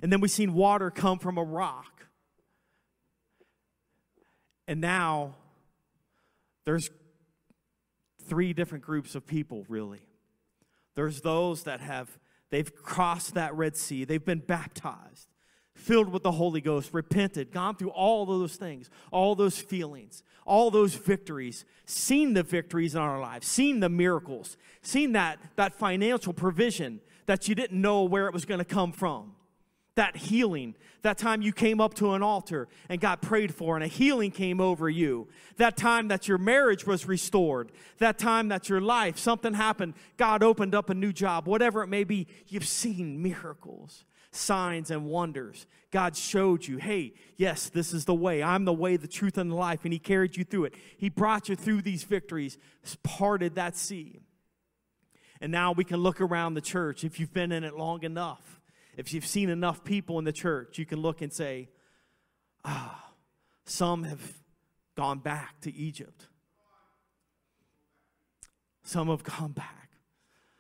And 0.02 0.12
then 0.12 0.22
we've 0.22 0.32
seen 0.32 0.54
water 0.54 0.90
come 0.90 1.20
from 1.20 1.38
a 1.38 1.44
rock. 1.44 2.06
And 4.68 4.80
now 4.80 5.36
there's 6.66 6.90
three 8.26 8.54
different 8.54 8.84
groups 8.84 9.16
of 9.16 9.28
people, 9.28 9.66
really. 9.68 10.08
There's 10.96 11.22
those 11.22 11.64
that 11.64 11.82
have, 11.82 12.18
they've 12.50 12.74
crossed 12.74 13.34
that 13.34 13.54
Red 13.56 13.76
Sea, 13.76 14.06
they've 14.06 14.24
been 14.24 14.40
baptized 14.40 15.33
filled 15.76 16.10
with 16.10 16.24
the 16.24 16.32
Holy 16.32 16.62
Ghost, 16.62 16.94
repented, 16.94 17.52
gone 17.52 17.76
through 17.76 17.90
all 17.90 18.26
those 18.26 18.56
things, 18.56 18.90
all 19.12 19.36
those 19.36 19.60
feelings, 19.60 20.24
all 20.46 20.72
those 20.72 20.96
victories, 20.96 21.66
seen 21.86 22.34
the 22.34 22.44
victories 22.44 22.96
in 22.96 23.02
our 23.02 23.20
lives, 23.20 23.48
seen 23.48 23.80
the 23.80 23.90
miracles, 23.90 24.58
seen 24.82 25.14
that, 25.14 25.40
that 25.56 25.74
financial 25.76 26.34
provision 26.34 27.02
that 27.26 27.48
you 27.48 27.56
didn't 27.56 27.80
know 27.80 28.04
where 28.04 28.28
it 28.28 28.34
was 28.34 28.46
going 28.46 28.60
to 28.60 28.66
come 28.66 28.92
from. 28.92 29.36
That 29.96 30.16
healing, 30.16 30.74
that 31.04 31.20
time 31.20 31.44
you 31.44 31.54
came 31.54 31.80
up 31.80 31.94
to 31.96 32.14
an 32.14 32.24
altar 32.24 32.68
and 32.90 33.00
got 33.00 33.22
prayed 33.22 33.54
for, 33.54 33.76
and 33.76 33.84
a 33.84 33.88
healing 33.88 34.32
came 34.32 34.60
over 34.60 34.90
you. 34.90 35.28
That 35.58 35.78
time 35.78 36.08
that 36.08 36.28
your 36.28 36.40
marriage 36.40 36.88
was 36.88 37.08
restored. 37.08 37.72
That 38.00 38.18
time 38.18 38.48
that 38.48 38.70
your 38.70 38.82
life, 38.82 39.20
something 39.20 39.54
happened, 39.54 39.94
God 40.18 40.42
opened 40.42 40.74
up 40.74 40.90
a 40.90 40.96
new 40.96 41.14
job, 41.14 41.48
whatever 41.48 41.84
it 41.84 41.88
may 41.88 42.04
be, 42.04 42.26
you've 42.48 42.68
seen 42.68 43.22
miracles 43.22 44.04
signs 44.36 44.92
and 44.92 45.06
wonders. 45.06 45.66
God 45.92 46.16
showed 46.16 46.68
you, 46.68 46.78
hey, 46.78 47.14
yes, 47.38 47.70
this 47.70 47.94
is 47.94 48.06
the 48.06 48.14
way. 48.14 48.42
I'm 48.42 48.66
the 48.66 48.74
way, 48.74 48.98
the 48.98 49.08
truth, 49.08 49.38
and 49.38 49.52
the 49.52 49.56
life. 49.56 49.82
And 49.84 49.94
He 49.94 50.00
carried 50.00 50.36
you 50.36 50.44
through 50.44 50.66
it. 50.66 50.74
He 50.98 51.10
brought 51.10 51.50
you 51.50 51.56
through 51.56 51.82
these 51.84 52.04
victories, 52.04 52.58
parted 53.04 53.56
that 53.56 53.76
sea. 53.76 54.20
And 55.40 55.52
now 55.52 55.72
we 55.72 55.84
can 55.84 55.98
look 55.98 56.22
around 56.22 56.54
the 56.54 56.62
church 56.62 57.04
if 57.04 57.20
you've 57.20 57.34
been 57.34 57.52
in 57.52 57.64
it 57.64 57.76
long 57.76 58.04
enough. 58.04 58.62
if 58.96 59.14
you've 59.14 59.26
seen 59.26 59.50
enough 59.50 59.84
people 59.84 60.20
in 60.20 60.26
the 60.26 60.32
church, 60.32 60.78
you 60.78 60.86
can 60.86 61.00
look 61.00 61.22
and 61.22 61.34
say, 61.34 61.70
ah, 62.64 63.12
some 63.66 64.04
have 64.04 64.22
gone 64.96 65.20
back 65.20 65.60
to 65.62 65.74
Egypt. 65.74 66.28
Some 68.84 69.08
have 69.08 69.24
gone 69.24 69.52
back. 69.52 69.83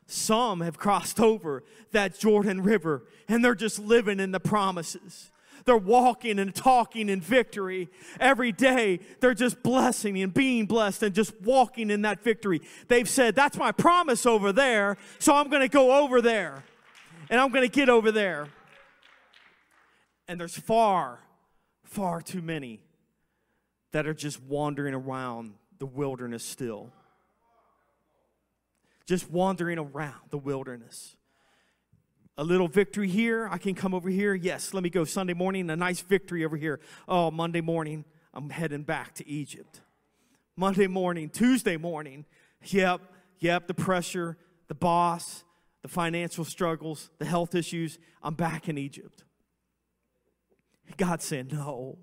Some 0.06 0.62
have 0.62 0.78
crossed 0.78 1.20
over 1.20 1.64
that 1.92 2.18
Jordan 2.20 2.62
River 2.62 3.04
and 3.28 3.44
they're 3.44 3.56
just 3.56 3.80
living 3.80 4.20
in 4.20 4.32
the 4.32 4.40
promises. 4.40 5.32
They're 5.66 5.78
walking 5.78 6.40
and 6.40 6.54
talking 6.54 7.10
in 7.10 7.22
victory 7.22 7.90
every 8.20 8.52
day. 8.52 9.00
They're 9.22 9.34
just 9.34 9.64
blessing 9.64 10.22
and 10.22 10.34
being 10.34 10.66
blessed 10.66 11.04
and 11.04 11.16
just 11.16 11.40
walking 11.42 11.90
in 11.90 12.02
that 12.02 12.22
victory. 12.22 12.62
They've 12.88 13.08
said, 13.08 13.36
That's 13.36 13.58
my 13.58 13.72
promise 13.72 14.26
over 14.26 14.52
there, 14.52 14.98
so 15.20 15.34
I'm 15.34 15.50
going 15.50 15.62
to 15.62 15.70
go 15.70 16.04
over 16.04 16.22
there 16.22 16.64
and 17.30 17.40
I'm 17.40 17.52
going 17.52 17.68
to 17.68 17.74
get 17.74 17.90
over 17.90 18.12
there. 18.12 18.50
And 20.28 20.40
there's 20.40 20.58
far, 20.58 21.20
far 21.84 22.22
too 22.22 22.42
many 22.42 22.82
that 23.92 24.08
are 24.08 24.14
just 24.14 24.42
wandering 24.42 24.94
around 24.94 25.54
the 25.80 25.86
wilderness 25.86 26.44
still. 26.44 26.92
Just 29.06 29.30
wandering 29.30 29.80
around 29.80 30.30
the 30.30 30.38
wilderness 30.38 31.16
a 32.38 32.44
little 32.44 32.68
victory 32.68 33.08
here. 33.08 33.48
I 33.50 33.58
can 33.58 33.76
come 33.76 33.94
over 33.94 34.10
here. 34.10 34.34
Yes, 34.34 34.74
let 34.74 34.84
me 34.84 34.90
go 34.90 35.04
Sunday 35.04 35.34
morning, 35.34 35.70
a 35.70 35.76
nice 35.76 36.02
victory 36.02 36.44
over 36.44 36.58
here. 36.58 36.80
Oh, 37.08 37.30
Monday 37.32 37.62
morning, 37.62 38.06
I'm 38.34 38.50
heading 38.50 38.84
back 38.84 39.14
to 39.16 39.28
Egypt. 39.28 39.82
Monday 40.56 40.88
morning, 40.88 41.30
Tuesday 41.30 41.78
morning, 41.78 42.26
yep, 42.66 43.02
yep, 43.40 43.68
the 43.68 43.74
pressure, 43.74 44.38
the 44.68 44.76
boss, 44.76 45.44
the 45.82 45.88
financial 45.88 46.46
struggles, 46.46 47.10
the 47.20 47.26
health 47.26 47.56
issues, 47.56 47.98
I'm 48.22 48.36
back 48.36 48.70
in 48.70 48.78
Egypt. 48.78 49.24
God 50.98 51.22
said, 51.22 51.52
No, 51.52 51.98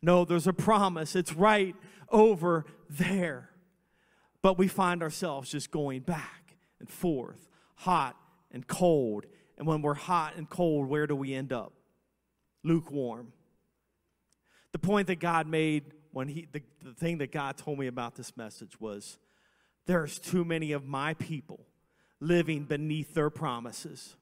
no, 0.00 0.24
there's 0.24 0.46
a 0.46 0.52
promise. 0.52 1.16
It's 1.16 1.32
right 1.32 1.74
over 2.10 2.64
there. 2.88 3.50
But 4.42 4.58
we 4.58 4.68
find 4.68 5.02
ourselves 5.02 5.50
just 5.50 5.70
going 5.70 6.00
back 6.00 6.56
and 6.80 6.88
forth, 6.88 7.48
hot 7.74 8.16
and 8.50 8.66
cold 8.66 9.26
and 9.58 9.66
when 9.66 9.82
we're 9.82 9.94
hot 9.94 10.36
and 10.36 10.48
cold, 10.48 10.88
where 10.88 11.06
do 11.06 11.16
we 11.16 11.34
end 11.34 11.52
up? 11.52 11.72
Lukewarm. 12.62 13.32
The 14.72 14.78
point 14.78 15.08
that 15.08 15.18
God 15.18 15.48
made 15.48 15.84
when 16.12 16.28
he, 16.28 16.46
the, 16.52 16.62
the 16.82 16.92
thing 16.92 17.18
that 17.18 17.32
God 17.32 17.56
told 17.56 17.78
me 17.78 17.88
about 17.88 18.14
this 18.14 18.36
message 18.36 18.80
was 18.80 19.18
there's 19.86 20.18
too 20.18 20.44
many 20.44 20.72
of 20.72 20.86
my 20.86 21.14
people 21.14 21.66
living 22.20 22.64
beneath 22.64 23.14
their 23.14 23.30
promises. 23.30 24.14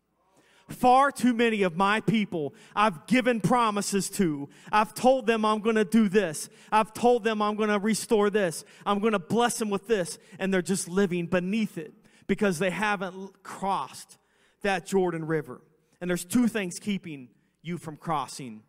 Far 0.69 1.13
too 1.13 1.33
many 1.33 1.63
of 1.63 1.77
my 1.77 2.01
people 2.01 2.53
I've 2.75 3.07
given 3.07 3.41
promises 3.41 4.11
to. 4.11 4.49
I've 4.73 4.95
told 4.95 5.27
them 5.27 5.45
I'm 5.45 5.61
going 5.61 5.77
to 5.77 5.85
do 5.85 6.09
this. 6.09 6.49
I've 6.73 6.93
told 6.93 7.23
them 7.23 7.41
I'm 7.41 7.55
going 7.55 7.69
to 7.69 7.79
restore 7.79 8.31
this. 8.31 8.65
I'm 8.85 8.99
going 8.99 9.13
to 9.13 9.21
bless 9.21 9.59
them 9.59 9.71
with 9.71 9.87
this. 9.87 10.19
And 10.41 10.53
they're 10.53 10.63
just 10.63 10.89
living 10.89 11.27
beneath 11.27 11.79
it 11.79 11.95
because 12.27 12.59
they 12.59 12.71
haven't 12.71 13.43
crossed 13.45 14.19
that 14.63 14.87
Jordan 14.87 15.25
River. 15.25 15.61
And 16.01 16.11
there's 16.11 16.25
two 16.25 16.49
things 16.49 16.81
keeping 16.81 17.29
you 17.63 17.79
from 17.79 17.97
crossing. 17.97 18.63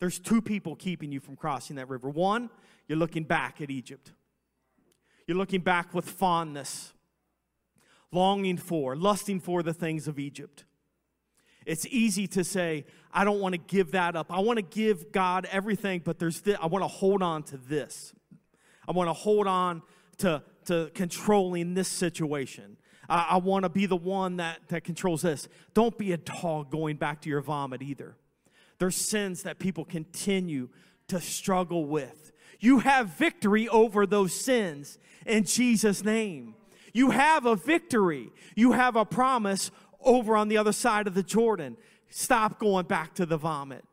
There's 0.00 0.18
two 0.18 0.40
people 0.40 0.74
keeping 0.74 1.12
you 1.12 1.20
from 1.20 1.36
crossing 1.36 1.76
that 1.76 1.88
river. 1.88 2.08
One, 2.08 2.48
you're 2.88 2.98
looking 2.98 3.24
back 3.24 3.60
at 3.60 3.70
Egypt. 3.70 4.12
You're 5.26 5.36
looking 5.36 5.60
back 5.60 5.92
with 5.92 6.08
fondness, 6.08 6.94
longing 8.10 8.56
for, 8.56 8.96
lusting 8.96 9.40
for 9.40 9.62
the 9.62 9.74
things 9.74 10.08
of 10.08 10.18
Egypt. 10.18 10.64
It's 11.66 11.84
easy 11.86 12.28
to 12.28 12.44
say, 12.44 12.86
I 13.12 13.24
don't 13.24 13.40
want 13.40 13.54
to 13.54 13.58
give 13.58 13.90
that 13.90 14.14
up. 14.14 14.28
I 14.30 14.38
want 14.38 14.58
to 14.58 14.62
give 14.62 15.10
God 15.10 15.48
everything, 15.50 16.00
but 16.04 16.18
there's 16.18 16.40
this, 16.42 16.56
I 16.62 16.66
want 16.66 16.84
to 16.84 16.88
hold 16.88 17.22
on 17.22 17.42
to 17.44 17.56
this. 17.56 18.14
I 18.88 18.92
want 18.92 19.08
to 19.08 19.12
hold 19.12 19.48
on 19.48 19.82
to, 20.18 20.42
to 20.66 20.90
controlling 20.94 21.74
this 21.74 21.88
situation. 21.88 22.76
I, 23.08 23.26
I 23.30 23.36
want 23.38 23.64
to 23.64 23.68
be 23.68 23.86
the 23.86 23.96
one 23.96 24.36
that, 24.36 24.60
that 24.68 24.84
controls 24.84 25.22
this. 25.22 25.48
Don't 25.74 25.98
be 25.98 26.12
a 26.12 26.16
dog 26.16 26.70
going 26.70 26.96
back 26.96 27.20
to 27.22 27.28
your 27.28 27.40
vomit 27.40 27.82
either. 27.82 28.16
There's 28.78 28.96
sins 28.96 29.42
that 29.42 29.58
people 29.58 29.84
continue 29.84 30.68
to 31.08 31.20
struggle 31.20 31.86
with. 31.86 32.32
You 32.60 32.78
have 32.80 33.08
victory 33.08 33.68
over 33.68 34.06
those 34.06 34.32
sins 34.32 34.98
in 35.26 35.44
Jesus' 35.44 36.04
name. 36.04 36.54
You 36.92 37.10
have 37.10 37.44
a 37.44 37.56
victory. 37.56 38.30
You 38.54 38.72
have 38.72 38.96
a 38.96 39.04
promise 39.04 39.70
over 40.06 40.36
on 40.36 40.48
the 40.48 40.56
other 40.56 40.72
side 40.72 41.06
of 41.06 41.14
the 41.14 41.22
Jordan. 41.22 41.76
Stop 42.08 42.58
going 42.58 42.86
back 42.86 43.14
to 43.14 43.26
the 43.26 43.36
vomit. 43.36 43.84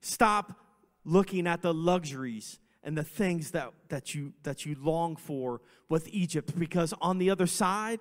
Stop 0.00 0.58
looking 1.04 1.46
at 1.46 1.62
the 1.62 1.72
luxuries 1.72 2.58
and 2.82 2.98
the 2.98 3.04
things 3.04 3.52
that, 3.52 3.72
that, 3.88 4.14
you, 4.14 4.34
that 4.42 4.66
you 4.66 4.76
long 4.78 5.16
for 5.16 5.62
with 5.88 6.08
Egypt 6.08 6.58
because 6.58 6.92
on 7.00 7.18
the 7.18 7.30
other 7.30 7.46
side, 7.46 8.00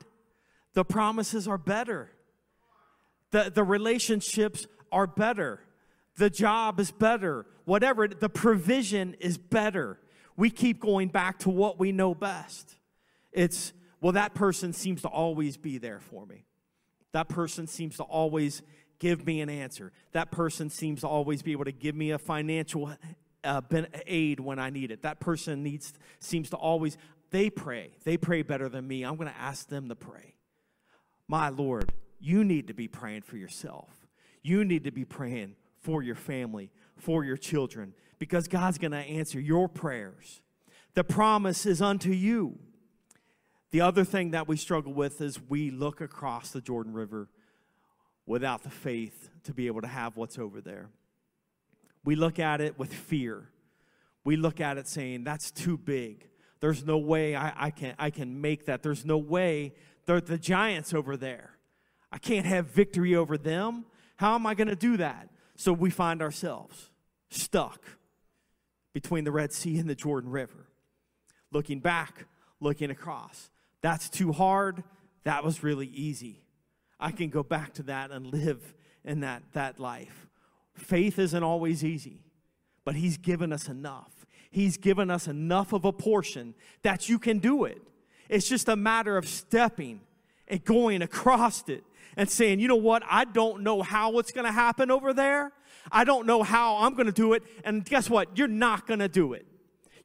the 0.73 0.83
promises 0.83 1.47
are 1.47 1.57
better. 1.57 2.11
The, 3.31 3.51
the 3.53 3.63
relationships 3.63 4.67
are 4.91 5.07
better. 5.07 5.61
The 6.17 6.29
job 6.29 6.79
is 6.79 6.91
better. 6.91 7.45
Whatever, 7.65 8.07
the 8.07 8.29
provision 8.29 9.15
is 9.19 9.37
better. 9.37 9.99
We 10.35 10.49
keep 10.49 10.79
going 10.79 11.09
back 11.09 11.39
to 11.39 11.49
what 11.49 11.79
we 11.79 11.91
know 11.91 12.13
best. 12.13 12.75
It's, 13.31 13.73
well, 14.01 14.13
that 14.13 14.33
person 14.33 14.73
seems 14.73 15.01
to 15.03 15.07
always 15.07 15.57
be 15.57 15.77
there 15.77 15.99
for 15.99 16.25
me. 16.25 16.45
That 17.13 17.29
person 17.29 17.67
seems 17.67 17.97
to 17.97 18.03
always 18.03 18.61
give 18.99 19.25
me 19.25 19.41
an 19.41 19.49
answer. 19.49 19.91
That 20.11 20.31
person 20.31 20.69
seems 20.69 21.01
to 21.01 21.07
always 21.07 21.41
be 21.41 21.51
able 21.53 21.65
to 21.65 21.71
give 21.71 21.95
me 21.95 22.11
a 22.11 22.17
financial 22.17 22.93
uh, 23.43 23.61
aid 24.05 24.39
when 24.39 24.59
I 24.59 24.69
need 24.69 24.91
it. 24.91 25.01
That 25.03 25.19
person 25.19 25.63
needs 25.63 25.93
seems 26.19 26.49
to 26.51 26.57
always 26.57 26.97
they 27.29 27.49
pray. 27.49 27.91
They 28.03 28.15
pray 28.17 28.43
better 28.43 28.69
than 28.69 28.87
me. 28.87 29.03
I'm 29.03 29.15
going 29.15 29.27
to 29.29 29.39
ask 29.39 29.67
them 29.67 29.89
to 29.89 29.95
pray. 29.95 30.35
My 31.27 31.49
Lord, 31.49 31.91
you 32.19 32.43
need 32.43 32.67
to 32.67 32.73
be 32.73 32.87
praying 32.87 33.23
for 33.23 33.37
yourself. 33.37 33.89
You 34.43 34.63
need 34.63 34.83
to 34.83 34.91
be 34.91 35.03
praying 35.03 35.55
for 35.79 36.03
your 36.03 36.15
family, 36.15 36.69
for 36.95 37.23
your 37.23 37.37
children, 37.37 37.95
because 38.19 38.47
God's 38.47 38.77
going 38.77 38.91
to 38.91 38.97
answer 38.97 39.39
your 39.39 39.67
prayers. 39.67 40.41
The 40.93 41.03
promise 41.03 41.65
is 41.65 41.81
unto 41.81 42.11
you. 42.11 42.59
The 43.73 43.81
other 43.81 44.03
thing 44.03 44.31
that 44.31 44.47
we 44.47 44.55
struggle 44.55 44.93
with 44.93 45.19
is 45.19 45.39
we 45.49 45.71
look 45.71 45.99
across 45.99 46.51
the 46.51 46.61
Jordan 46.61 46.93
River 46.93 47.27
without 48.27 48.61
the 48.61 48.69
faith 48.69 49.31
to 49.45 49.53
be 49.55 49.65
able 49.65 49.81
to 49.81 49.87
have 49.87 50.15
what's 50.15 50.37
over 50.37 50.61
there. 50.61 50.91
We 52.05 52.15
look 52.15 52.37
at 52.37 52.61
it 52.61 52.77
with 52.77 52.93
fear. 52.93 53.49
We 54.23 54.35
look 54.35 54.61
at 54.61 54.77
it 54.77 54.87
saying, 54.87 55.23
that's 55.23 55.49
too 55.49 55.75
big. 55.75 56.29
There's 56.59 56.85
no 56.85 56.99
way 56.99 57.35
I, 57.35 57.51
I, 57.57 57.71
can, 57.71 57.95
I 57.97 58.11
can 58.11 58.39
make 58.39 58.67
that. 58.67 58.83
There's 58.83 59.05
no 59.05 59.17
way 59.17 59.73
they're 60.05 60.21
the 60.21 60.37
giants 60.37 60.93
over 60.93 61.17
there. 61.17 61.57
I 62.11 62.19
can't 62.19 62.45
have 62.45 62.67
victory 62.67 63.15
over 63.15 63.39
them. 63.39 63.85
How 64.17 64.35
am 64.35 64.45
I 64.45 64.53
going 64.53 64.67
to 64.67 64.75
do 64.75 64.97
that? 64.97 65.29
So 65.55 65.73
we 65.73 65.89
find 65.89 66.21
ourselves 66.21 66.91
stuck 67.31 67.81
between 68.93 69.23
the 69.23 69.31
Red 69.31 69.51
Sea 69.51 69.79
and 69.79 69.89
the 69.89 69.95
Jordan 69.95 70.29
River, 70.29 70.67
looking 71.51 71.79
back, 71.79 72.27
looking 72.59 72.91
across. 72.91 73.49
That's 73.83 74.09
too 74.09 74.31
hard. 74.31 74.83
That 75.25 75.43
was 75.43 75.61
really 75.61 75.87
easy. 75.87 76.41
I 76.99 77.11
can 77.11 77.29
go 77.29 77.43
back 77.43 77.73
to 77.73 77.83
that 77.83 78.09
and 78.09 78.25
live 78.25 78.73
in 79.03 79.19
that, 79.19 79.43
that 79.51 79.79
life. 79.79 80.27
Faith 80.73 81.19
isn't 81.19 81.43
always 81.43 81.83
easy, 81.83 82.23
but 82.85 82.95
He's 82.95 83.17
given 83.17 83.53
us 83.53 83.67
enough. 83.67 84.25
He's 84.49 84.77
given 84.77 85.11
us 85.11 85.27
enough 85.27 85.73
of 85.73 85.83
a 85.83 85.91
portion 85.91 86.55
that 86.83 87.09
you 87.09 87.19
can 87.19 87.39
do 87.39 87.65
it. 87.65 87.81
It's 88.29 88.47
just 88.47 88.69
a 88.69 88.75
matter 88.75 89.17
of 89.17 89.27
stepping 89.27 89.99
and 90.47 90.63
going 90.63 91.01
across 91.01 91.67
it 91.67 91.83
and 92.15 92.29
saying, 92.29 92.59
you 92.59 92.67
know 92.67 92.75
what, 92.75 93.03
I 93.09 93.25
don't 93.25 93.63
know 93.63 93.81
how 93.81 94.17
it's 94.19 94.31
going 94.31 94.45
to 94.45 94.51
happen 94.51 94.91
over 94.91 95.13
there. 95.13 95.51
I 95.91 96.03
don't 96.03 96.25
know 96.25 96.43
how 96.43 96.77
I'm 96.77 96.93
going 96.93 97.07
to 97.07 97.11
do 97.11 97.33
it. 97.33 97.43
And 97.65 97.83
guess 97.83 98.09
what? 98.09 98.37
You're 98.37 98.47
not 98.47 98.87
going 98.87 98.99
to 98.99 99.09
do 99.09 99.33
it. 99.33 99.45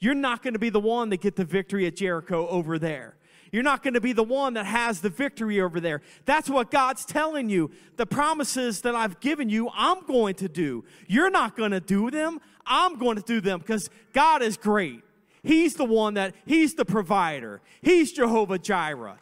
You're 0.00 0.14
not 0.14 0.42
going 0.42 0.54
to 0.54 0.58
be 0.58 0.70
the 0.70 0.80
one 0.80 1.10
that 1.10 1.20
get 1.20 1.36
the 1.36 1.44
victory 1.44 1.86
at 1.86 1.94
Jericho 1.94 2.48
over 2.48 2.78
there. 2.78 3.17
You're 3.52 3.62
not 3.62 3.82
going 3.82 3.94
to 3.94 4.00
be 4.00 4.12
the 4.12 4.22
one 4.22 4.54
that 4.54 4.66
has 4.66 5.00
the 5.00 5.10
victory 5.10 5.60
over 5.60 5.80
there. 5.80 6.02
That's 6.24 6.50
what 6.50 6.70
God's 6.70 7.04
telling 7.04 7.48
you. 7.48 7.70
The 7.96 8.06
promises 8.06 8.82
that 8.82 8.94
I've 8.94 9.20
given 9.20 9.48
you, 9.48 9.70
I'm 9.74 10.04
going 10.06 10.34
to 10.36 10.48
do. 10.48 10.84
You're 11.06 11.30
not 11.30 11.56
going 11.56 11.70
to 11.70 11.80
do 11.80 12.10
them. 12.10 12.40
I'm 12.66 12.98
going 12.98 13.16
to 13.16 13.22
do 13.22 13.40
them 13.40 13.60
because 13.60 13.88
God 14.12 14.42
is 14.42 14.56
great. 14.56 15.02
He's 15.42 15.74
the 15.74 15.84
one 15.84 16.14
that, 16.14 16.34
He's 16.44 16.74
the 16.74 16.84
provider. 16.84 17.60
He's 17.80 18.12
Jehovah 18.12 18.58
Jireh. 18.58 19.18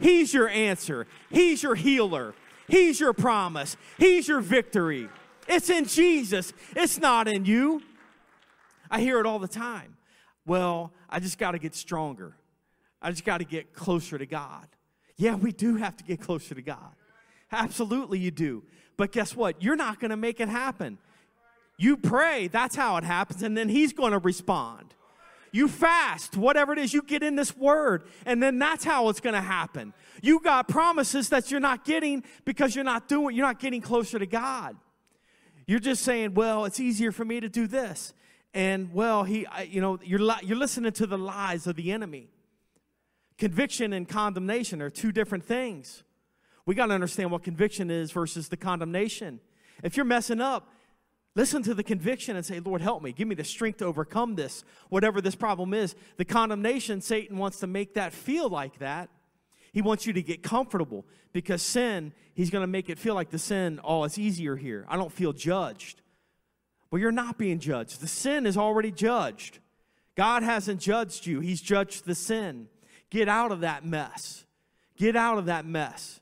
He's 0.00 0.32
your 0.32 0.48
answer. 0.48 1.06
He's 1.30 1.62
your 1.62 1.74
healer. 1.74 2.34
He's 2.68 3.00
your 3.00 3.12
promise. 3.12 3.76
He's 3.98 4.28
your 4.28 4.40
victory. 4.40 5.08
It's 5.48 5.70
in 5.70 5.86
Jesus, 5.86 6.52
it's 6.76 6.98
not 6.98 7.26
in 7.26 7.46
you. 7.46 7.82
I 8.90 9.00
hear 9.00 9.18
it 9.18 9.26
all 9.26 9.38
the 9.38 9.48
time. 9.48 9.96
Well, 10.46 10.92
I 11.08 11.20
just 11.20 11.38
got 11.38 11.52
to 11.52 11.58
get 11.58 11.74
stronger. 11.74 12.34
I 13.00 13.10
just 13.10 13.24
got 13.24 13.38
to 13.38 13.44
get 13.44 13.72
closer 13.72 14.18
to 14.18 14.26
God. 14.26 14.66
Yeah, 15.16 15.34
we 15.34 15.52
do 15.52 15.76
have 15.76 15.96
to 15.96 16.04
get 16.04 16.20
closer 16.20 16.54
to 16.54 16.62
God. 16.62 16.94
Absolutely, 17.52 18.18
you 18.18 18.30
do. 18.30 18.62
But 18.96 19.12
guess 19.12 19.34
what? 19.34 19.62
You're 19.62 19.76
not 19.76 20.00
going 20.00 20.10
to 20.10 20.16
make 20.16 20.40
it 20.40 20.48
happen. 20.48 20.98
You 21.76 21.96
pray, 21.96 22.48
that's 22.48 22.74
how 22.74 22.96
it 22.96 23.04
happens, 23.04 23.42
and 23.42 23.56
then 23.56 23.68
He's 23.68 23.92
going 23.92 24.12
to 24.12 24.18
respond. 24.18 24.94
You 25.52 25.68
fast, 25.68 26.36
whatever 26.36 26.72
it 26.72 26.78
is, 26.78 26.92
you 26.92 27.02
get 27.02 27.22
in 27.22 27.36
this 27.36 27.56
word, 27.56 28.02
and 28.26 28.42
then 28.42 28.58
that's 28.58 28.84
how 28.84 29.08
it's 29.08 29.20
going 29.20 29.34
to 29.34 29.40
happen. 29.40 29.94
You 30.20 30.40
got 30.40 30.68
promises 30.68 31.30
that 31.30 31.50
you're 31.50 31.60
not 31.60 31.84
getting 31.84 32.24
because 32.44 32.74
you're 32.74 32.84
not 32.84 33.08
doing, 33.08 33.34
you're 33.34 33.46
not 33.46 33.60
getting 33.60 33.80
closer 33.80 34.18
to 34.18 34.26
God. 34.26 34.76
You're 35.66 35.78
just 35.78 36.02
saying, 36.02 36.34
well, 36.34 36.64
it's 36.64 36.80
easier 36.80 37.12
for 37.12 37.24
me 37.24 37.40
to 37.40 37.48
do 37.48 37.66
this. 37.66 38.12
And 38.54 38.92
well, 38.92 39.24
he, 39.24 39.46
you 39.68 39.80
know, 39.80 39.98
you're, 40.02 40.20
you're 40.42 40.56
listening 40.56 40.92
to 40.92 41.06
the 41.06 41.18
lies 41.18 41.66
of 41.66 41.76
the 41.76 41.92
enemy. 41.92 42.28
Conviction 43.38 43.92
and 43.92 44.08
condemnation 44.08 44.82
are 44.82 44.90
two 44.90 45.12
different 45.12 45.44
things. 45.44 46.02
We 46.66 46.74
got 46.74 46.86
to 46.86 46.94
understand 46.94 47.30
what 47.30 47.44
conviction 47.44 47.90
is 47.90 48.10
versus 48.10 48.48
the 48.48 48.56
condemnation. 48.56 49.40
If 49.82 49.96
you're 49.96 50.04
messing 50.04 50.40
up, 50.40 50.68
listen 51.36 51.62
to 51.62 51.72
the 51.72 51.84
conviction 51.84 52.36
and 52.36 52.44
say, 52.44 52.58
Lord, 52.60 52.82
help 52.82 53.02
me. 53.02 53.12
Give 53.12 53.28
me 53.28 53.36
the 53.36 53.44
strength 53.44 53.78
to 53.78 53.86
overcome 53.86 54.34
this, 54.34 54.64
whatever 54.88 55.20
this 55.20 55.36
problem 55.36 55.72
is. 55.72 55.94
The 56.16 56.24
condemnation, 56.24 57.00
Satan 57.00 57.38
wants 57.38 57.60
to 57.60 57.68
make 57.68 57.94
that 57.94 58.12
feel 58.12 58.48
like 58.48 58.80
that. 58.80 59.08
He 59.72 59.82
wants 59.82 60.06
you 60.06 60.12
to 60.14 60.22
get 60.22 60.42
comfortable 60.42 61.06
because 61.32 61.62
sin, 61.62 62.12
he's 62.34 62.50
going 62.50 62.62
to 62.62 62.66
make 62.66 62.90
it 62.90 62.98
feel 62.98 63.14
like 63.14 63.30
the 63.30 63.38
sin, 63.38 63.80
oh, 63.84 64.02
it's 64.04 64.18
easier 64.18 64.56
here. 64.56 64.84
I 64.88 64.96
don't 64.96 65.12
feel 65.12 65.32
judged. 65.32 66.02
Well, 66.90 67.00
you're 67.00 67.12
not 67.12 67.38
being 67.38 67.60
judged. 67.60 68.00
The 68.00 68.08
sin 68.08 68.46
is 68.46 68.56
already 68.56 68.90
judged. 68.90 69.60
God 70.16 70.42
hasn't 70.42 70.80
judged 70.80 71.26
you, 71.26 71.38
He's 71.40 71.60
judged 71.60 72.04
the 72.04 72.14
sin. 72.14 72.68
Get 73.10 73.28
out 73.28 73.52
of 73.52 73.60
that 73.60 73.84
mess. 73.84 74.44
Get 74.96 75.16
out 75.16 75.38
of 75.38 75.46
that 75.46 75.64
mess. 75.64 76.20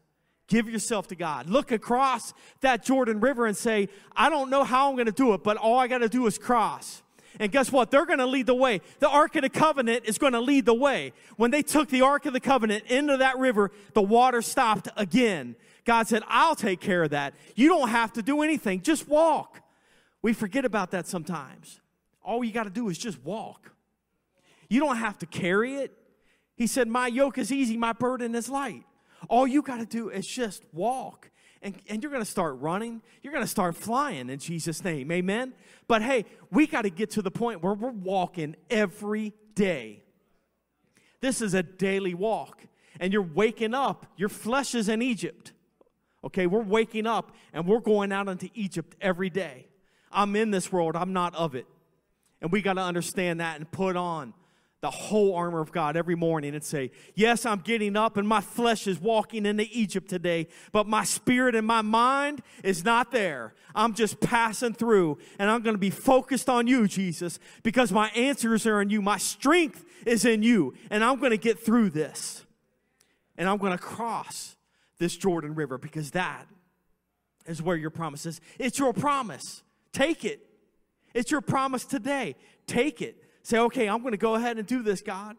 Give 0.48 0.68
yourself 0.68 1.08
to 1.08 1.16
God. 1.16 1.48
Look 1.48 1.72
across 1.72 2.32
that 2.60 2.84
Jordan 2.84 3.20
River 3.20 3.46
and 3.46 3.56
say, 3.56 3.88
I 4.14 4.30
don't 4.30 4.48
know 4.48 4.62
how 4.62 4.88
I'm 4.88 4.94
going 4.94 5.06
to 5.06 5.12
do 5.12 5.34
it, 5.34 5.42
but 5.42 5.56
all 5.56 5.78
I 5.78 5.88
got 5.88 5.98
to 5.98 6.08
do 6.08 6.26
is 6.26 6.38
cross. 6.38 7.02
And 7.40 7.50
guess 7.50 7.70
what? 7.72 7.90
They're 7.90 8.06
going 8.06 8.20
to 8.20 8.26
lead 8.26 8.46
the 8.46 8.54
way. 8.54 8.80
The 9.00 9.08
Ark 9.08 9.36
of 9.36 9.42
the 9.42 9.50
Covenant 9.50 10.04
is 10.04 10.18
going 10.18 10.32
to 10.32 10.40
lead 10.40 10.64
the 10.64 10.74
way. 10.74 11.12
When 11.36 11.50
they 11.50 11.62
took 11.62 11.88
the 11.88 12.02
Ark 12.02 12.26
of 12.26 12.32
the 12.32 12.40
Covenant 12.40 12.84
into 12.86 13.16
that 13.18 13.38
river, 13.38 13.72
the 13.92 14.02
water 14.02 14.40
stopped 14.40 14.88
again. 14.96 15.56
God 15.84 16.08
said, 16.08 16.22
I'll 16.28 16.56
take 16.56 16.80
care 16.80 17.02
of 17.02 17.10
that. 17.10 17.34
You 17.54 17.68
don't 17.68 17.88
have 17.88 18.12
to 18.14 18.22
do 18.22 18.42
anything, 18.42 18.82
just 18.82 19.08
walk. 19.08 19.60
We 20.22 20.32
forget 20.32 20.64
about 20.64 20.92
that 20.92 21.06
sometimes. 21.06 21.80
All 22.24 22.42
you 22.42 22.52
got 22.52 22.64
to 22.64 22.70
do 22.70 22.88
is 22.88 22.98
just 22.98 23.22
walk. 23.22 23.70
You 24.68 24.80
don't 24.80 24.96
have 24.96 25.18
to 25.18 25.26
carry 25.26 25.76
it. 25.76 25.96
He 26.56 26.66
said, 26.66 26.88
My 26.88 27.06
yoke 27.06 27.38
is 27.38 27.52
easy, 27.52 27.76
my 27.76 27.92
burden 27.92 28.34
is 28.34 28.48
light. 28.48 28.84
All 29.28 29.46
you 29.46 29.62
got 29.62 29.78
to 29.78 29.86
do 29.86 30.08
is 30.08 30.26
just 30.26 30.62
walk. 30.72 31.30
And, 31.62 31.74
and 31.88 32.02
you're 32.02 32.12
going 32.12 32.24
to 32.24 32.30
start 32.30 32.58
running. 32.60 33.02
You're 33.22 33.32
going 33.32 33.44
to 33.44 33.50
start 33.50 33.76
flying 33.76 34.30
in 34.30 34.38
Jesus' 34.38 34.84
name. 34.84 35.10
Amen. 35.10 35.54
But 35.88 36.02
hey, 36.02 36.24
we 36.50 36.66
got 36.66 36.82
to 36.82 36.90
get 36.90 37.10
to 37.12 37.22
the 37.22 37.30
point 37.30 37.62
where 37.62 37.74
we're 37.74 37.90
walking 37.90 38.56
every 38.70 39.32
day. 39.54 40.02
This 41.20 41.40
is 41.40 41.54
a 41.54 41.62
daily 41.62 42.14
walk. 42.14 42.66
And 43.00 43.12
you're 43.12 43.22
waking 43.22 43.74
up. 43.74 44.06
Your 44.16 44.28
flesh 44.28 44.74
is 44.74 44.88
in 44.88 45.02
Egypt. 45.02 45.52
Okay, 46.24 46.46
we're 46.46 46.62
waking 46.62 47.06
up 47.06 47.32
and 47.52 47.66
we're 47.66 47.80
going 47.80 48.10
out 48.10 48.28
into 48.28 48.50
Egypt 48.54 48.96
every 49.00 49.30
day. 49.30 49.68
I'm 50.10 50.34
in 50.34 50.50
this 50.50 50.72
world, 50.72 50.96
I'm 50.96 51.12
not 51.12 51.34
of 51.34 51.54
it. 51.54 51.66
And 52.40 52.50
we 52.50 52.62
got 52.62 52.74
to 52.74 52.80
understand 52.80 53.40
that 53.40 53.56
and 53.56 53.70
put 53.70 53.96
on 53.96 54.34
the 54.86 54.90
whole 54.90 55.34
armor 55.34 55.58
of 55.58 55.72
God 55.72 55.96
every 55.96 56.14
morning 56.14 56.54
and 56.54 56.62
say, 56.62 56.92
Yes, 57.16 57.44
I'm 57.44 57.58
getting 57.58 57.96
up 57.96 58.16
and 58.16 58.28
my 58.28 58.40
flesh 58.40 58.86
is 58.86 59.00
walking 59.00 59.44
into 59.44 59.66
Egypt 59.72 60.08
today, 60.08 60.46
but 60.70 60.86
my 60.86 61.02
spirit 61.02 61.56
and 61.56 61.66
my 61.66 61.82
mind 61.82 62.40
is 62.62 62.84
not 62.84 63.10
there. 63.10 63.54
I'm 63.74 63.94
just 63.94 64.20
passing 64.20 64.74
through 64.74 65.18
and 65.40 65.50
I'm 65.50 65.62
going 65.62 65.74
to 65.74 65.78
be 65.78 65.90
focused 65.90 66.48
on 66.48 66.68
you, 66.68 66.86
Jesus, 66.86 67.40
because 67.64 67.90
my 67.90 68.10
answers 68.10 68.64
are 68.64 68.80
in 68.80 68.88
you. 68.90 69.02
My 69.02 69.18
strength 69.18 69.84
is 70.06 70.24
in 70.24 70.44
you, 70.44 70.74
and 70.88 71.02
I'm 71.02 71.18
going 71.18 71.32
to 71.32 71.36
get 71.36 71.58
through 71.58 71.90
this. 71.90 72.46
And 73.36 73.48
I'm 73.48 73.58
going 73.58 73.72
to 73.72 73.78
cross 73.78 74.54
this 74.98 75.16
Jordan 75.16 75.56
River 75.56 75.78
because 75.78 76.12
that 76.12 76.46
is 77.44 77.60
where 77.60 77.76
your 77.76 77.90
promise 77.90 78.24
is. 78.24 78.40
It's 78.56 78.78
your 78.78 78.92
promise. 78.92 79.64
Take 79.92 80.24
it. 80.24 80.46
It's 81.12 81.32
your 81.32 81.40
promise 81.40 81.84
today. 81.84 82.36
Take 82.68 83.02
it. 83.02 83.25
Say, 83.46 83.60
okay, 83.60 83.88
I'm 83.88 84.00
going 84.00 84.10
to 84.10 84.18
go 84.18 84.34
ahead 84.34 84.58
and 84.58 84.66
do 84.66 84.82
this, 84.82 85.02
God. 85.02 85.36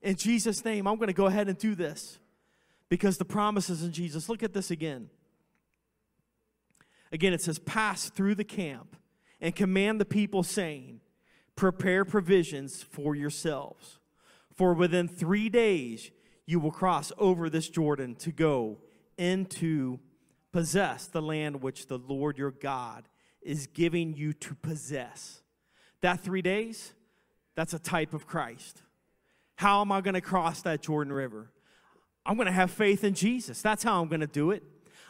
In 0.00 0.16
Jesus' 0.16 0.64
name, 0.64 0.86
I'm 0.86 0.96
going 0.96 1.08
to 1.08 1.12
go 1.12 1.26
ahead 1.26 1.46
and 1.46 1.58
do 1.58 1.74
this 1.74 2.18
because 2.88 3.18
the 3.18 3.26
promises 3.26 3.82
in 3.82 3.92
Jesus. 3.92 4.30
Look 4.30 4.42
at 4.42 4.54
this 4.54 4.70
again. 4.70 5.10
Again, 7.12 7.34
it 7.34 7.42
says, 7.42 7.58
Pass 7.58 8.08
through 8.08 8.36
the 8.36 8.44
camp 8.44 8.96
and 9.42 9.54
command 9.54 10.00
the 10.00 10.06
people, 10.06 10.42
saying, 10.42 11.02
Prepare 11.54 12.06
provisions 12.06 12.82
for 12.82 13.14
yourselves. 13.14 13.98
For 14.54 14.72
within 14.72 15.06
three 15.06 15.50
days 15.50 16.12
you 16.46 16.58
will 16.58 16.70
cross 16.70 17.12
over 17.18 17.50
this 17.50 17.68
Jordan 17.68 18.14
to 18.20 18.32
go 18.32 18.78
into 19.18 19.98
possess 20.50 21.08
the 21.08 21.20
land 21.20 21.60
which 21.60 21.88
the 21.88 21.98
Lord 21.98 22.38
your 22.38 22.52
God 22.52 23.06
is 23.42 23.66
giving 23.66 24.14
you 24.14 24.32
to 24.32 24.54
possess. 24.54 25.42
That 26.00 26.20
three 26.20 26.40
days, 26.40 26.94
that's 27.54 27.74
a 27.74 27.78
type 27.78 28.14
of 28.14 28.26
Christ. 28.26 28.82
How 29.56 29.80
am 29.80 29.92
I 29.92 30.00
going 30.00 30.14
to 30.14 30.20
cross 30.20 30.62
that 30.62 30.82
Jordan 30.82 31.12
River? 31.12 31.50
I'm 32.26 32.36
going 32.36 32.46
to 32.46 32.52
have 32.52 32.70
faith 32.70 33.04
in 33.04 33.14
Jesus. 33.14 33.62
That's 33.62 33.82
how 33.82 34.00
I'm 34.00 34.08
going 34.08 34.20
to 34.20 34.26
do 34.26 34.50
it. 34.50 34.62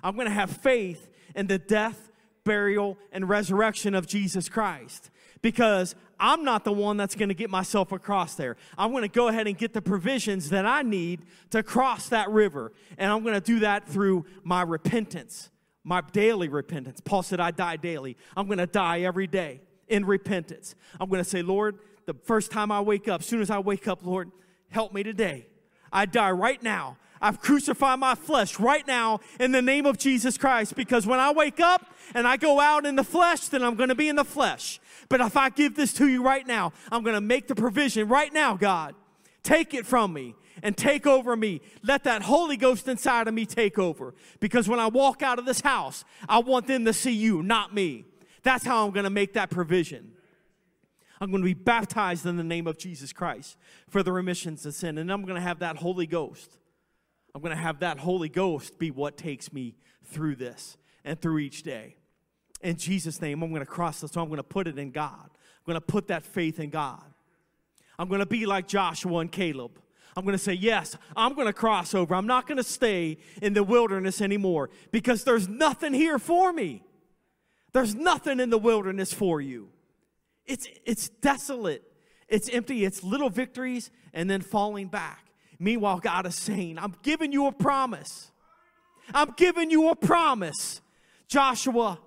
I'm 0.02 0.16
going 0.16 0.26
to 0.26 0.34
have 0.34 0.50
faith 0.50 1.08
in 1.34 1.46
the 1.46 1.58
death, 1.58 2.10
burial, 2.44 2.98
and 3.12 3.28
resurrection 3.28 3.94
of 3.94 4.06
Jesus 4.06 4.48
Christ 4.48 5.10
because 5.40 5.94
I'm 6.18 6.44
not 6.44 6.64
the 6.64 6.72
one 6.72 6.96
that's 6.96 7.14
going 7.14 7.28
to 7.28 7.34
get 7.34 7.50
myself 7.50 7.92
across 7.92 8.34
there. 8.34 8.56
I'm 8.76 8.90
going 8.90 9.02
to 9.02 9.08
go 9.08 9.28
ahead 9.28 9.46
and 9.46 9.56
get 9.56 9.72
the 9.72 9.82
provisions 9.82 10.50
that 10.50 10.66
I 10.66 10.82
need 10.82 11.20
to 11.50 11.62
cross 11.62 12.08
that 12.08 12.30
river. 12.30 12.72
And 12.98 13.10
I'm 13.10 13.22
going 13.22 13.34
to 13.34 13.40
do 13.40 13.60
that 13.60 13.88
through 13.88 14.26
my 14.42 14.62
repentance, 14.62 15.50
my 15.82 16.02
daily 16.12 16.48
repentance. 16.48 17.00
Paul 17.00 17.22
said, 17.22 17.40
I 17.40 17.50
die 17.50 17.76
daily. 17.76 18.16
I'm 18.36 18.46
going 18.46 18.58
to 18.58 18.66
die 18.66 19.00
every 19.02 19.26
day 19.26 19.60
in 19.88 20.04
repentance. 20.04 20.74
I'm 21.00 21.08
going 21.08 21.22
to 21.22 21.28
say, 21.28 21.42
Lord, 21.42 21.78
the 22.06 22.14
first 22.14 22.50
time 22.50 22.70
I 22.70 22.80
wake 22.80 23.08
up, 23.08 23.22
soon 23.22 23.40
as 23.40 23.50
I 23.50 23.58
wake 23.58 23.88
up, 23.88 24.04
Lord, 24.04 24.30
help 24.70 24.92
me 24.92 25.02
today. 25.02 25.46
I 25.92 26.06
die 26.06 26.30
right 26.30 26.62
now. 26.62 26.96
I've 27.20 27.40
crucified 27.40 28.00
my 28.00 28.14
flesh 28.14 28.60
right 28.60 28.86
now 28.86 29.20
in 29.40 29.52
the 29.52 29.62
name 29.62 29.86
of 29.86 29.96
Jesus 29.96 30.36
Christ 30.36 30.74
because 30.74 31.06
when 31.06 31.20
I 31.20 31.32
wake 31.32 31.60
up 31.60 31.86
and 32.14 32.28
I 32.28 32.36
go 32.36 32.60
out 32.60 32.84
in 32.84 32.96
the 32.96 33.04
flesh, 33.04 33.48
then 33.48 33.62
I'm 33.62 33.76
going 33.76 33.88
to 33.88 33.94
be 33.94 34.08
in 34.08 34.16
the 34.16 34.24
flesh. 34.24 34.80
But 35.08 35.20
if 35.20 35.36
I 35.36 35.48
give 35.48 35.74
this 35.74 35.94
to 35.94 36.08
you 36.08 36.22
right 36.22 36.46
now, 36.46 36.72
I'm 36.92 37.02
going 37.02 37.14
to 37.14 37.20
make 37.20 37.48
the 37.48 37.54
provision 37.54 38.08
right 38.08 38.32
now, 38.32 38.56
God. 38.56 38.94
Take 39.42 39.72
it 39.72 39.86
from 39.86 40.12
me 40.12 40.34
and 40.62 40.76
take 40.76 41.06
over 41.06 41.36
me. 41.36 41.60
Let 41.82 42.04
that 42.04 42.22
Holy 42.22 42.56
Ghost 42.56 42.88
inside 42.88 43.28
of 43.28 43.34
me 43.34 43.46
take 43.46 43.78
over. 43.78 44.14
Because 44.40 44.68
when 44.68 44.80
I 44.80 44.88
walk 44.88 45.22
out 45.22 45.38
of 45.38 45.46
this 45.46 45.60
house, 45.60 46.04
I 46.28 46.38
want 46.40 46.66
them 46.66 46.84
to 46.84 46.92
see 46.92 47.12
you, 47.12 47.42
not 47.42 47.74
me. 47.74 48.04
That's 48.42 48.64
how 48.64 48.84
I'm 48.84 48.92
going 48.92 49.04
to 49.04 49.10
make 49.10 49.34
that 49.34 49.50
provision. 49.50 50.13
I'm 51.24 51.30
going 51.30 51.42
to 51.42 51.46
be 51.46 51.54
baptized 51.54 52.26
in 52.26 52.36
the 52.36 52.44
name 52.44 52.66
of 52.66 52.76
Jesus 52.76 53.12
Christ 53.12 53.56
for 53.88 54.02
the 54.02 54.12
remissions 54.12 54.66
of 54.66 54.74
sin. 54.74 54.98
And 54.98 55.10
I'm 55.10 55.22
going 55.22 55.36
to 55.36 55.40
have 55.40 55.60
that 55.60 55.76
Holy 55.76 56.06
Ghost. 56.06 56.58
I'm 57.34 57.40
going 57.40 57.56
to 57.56 57.60
have 57.62 57.80
that 57.80 57.98
Holy 57.98 58.28
Ghost 58.28 58.78
be 58.78 58.90
what 58.90 59.16
takes 59.16 59.50
me 59.50 59.74
through 60.04 60.36
this 60.36 60.76
and 61.02 61.18
through 61.18 61.38
each 61.38 61.62
day. 61.62 61.96
In 62.60 62.76
Jesus' 62.76 63.22
name, 63.22 63.42
I'm 63.42 63.48
going 63.48 63.62
to 63.62 63.66
cross 63.66 64.02
this. 64.02 64.12
So 64.12 64.20
I'm 64.20 64.28
going 64.28 64.36
to 64.36 64.42
put 64.42 64.68
it 64.68 64.78
in 64.78 64.90
God. 64.90 65.24
I'm 65.24 65.64
going 65.64 65.76
to 65.76 65.80
put 65.80 66.08
that 66.08 66.24
faith 66.24 66.60
in 66.60 66.68
God. 66.68 67.02
I'm 67.98 68.08
going 68.08 68.20
to 68.20 68.26
be 68.26 68.44
like 68.44 68.68
Joshua 68.68 69.20
and 69.20 69.32
Caleb. 69.32 69.80
I'm 70.16 70.24
going 70.24 70.36
to 70.36 70.42
say, 70.42 70.52
Yes, 70.52 70.96
I'm 71.16 71.34
going 71.34 71.46
to 71.46 71.54
cross 71.54 71.94
over. 71.94 72.14
I'm 72.14 72.26
not 72.26 72.46
going 72.46 72.58
to 72.58 72.62
stay 72.62 73.16
in 73.40 73.54
the 73.54 73.64
wilderness 73.64 74.20
anymore 74.20 74.68
because 74.92 75.24
there's 75.24 75.48
nothing 75.48 75.94
here 75.94 76.18
for 76.18 76.52
me. 76.52 76.82
There's 77.72 77.94
nothing 77.94 78.40
in 78.40 78.50
the 78.50 78.58
wilderness 78.58 79.12
for 79.12 79.40
you. 79.40 79.70
It's, 80.46 80.66
it's 80.84 81.08
desolate, 81.08 81.82
it's 82.28 82.48
empty, 82.50 82.84
it's 82.84 83.02
little 83.02 83.30
victories 83.30 83.90
and 84.12 84.28
then 84.28 84.40
falling 84.40 84.88
back. 84.88 85.30
Meanwhile, 85.58 86.00
God 86.00 86.26
is 86.26 86.34
saying, 86.34 86.78
I'm 86.78 86.94
giving 87.02 87.32
you 87.32 87.46
a 87.46 87.52
promise. 87.52 88.30
I'm 89.12 89.32
giving 89.36 89.70
you 89.70 89.88
a 89.88 89.96
promise. 89.96 90.80
Joshua 91.28 91.98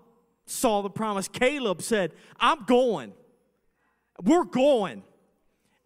saw 0.45 0.81
the 0.81 0.89
promise. 0.89 1.27
Caleb 1.27 1.81
said, 1.81 2.13
I'm 2.39 2.63
going. 2.65 3.13
We're 4.23 4.43
going. 4.43 5.03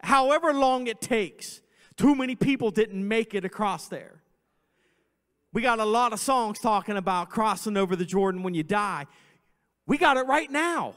However 0.02 0.52
long 0.52 0.86
it 0.86 1.00
takes. 1.00 1.60
Too 1.96 2.14
many 2.14 2.34
people 2.34 2.70
didn't 2.70 3.06
make 3.06 3.34
it 3.34 3.44
across 3.44 3.88
there. 3.88 4.22
We 5.52 5.60
got 5.60 5.78
a 5.78 5.84
lot 5.84 6.12
of 6.12 6.20
songs 6.20 6.58
talking 6.58 6.96
about 6.96 7.28
crossing 7.28 7.76
over 7.76 7.94
the 7.94 8.06
Jordan 8.06 8.42
when 8.42 8.54
you 8.54 8.62
die. 8.62 9.06
We 9.86 9.98
got 9.98 10.16
it 10.16 10.26
right 10.26 10.50
now. 10.50 10.96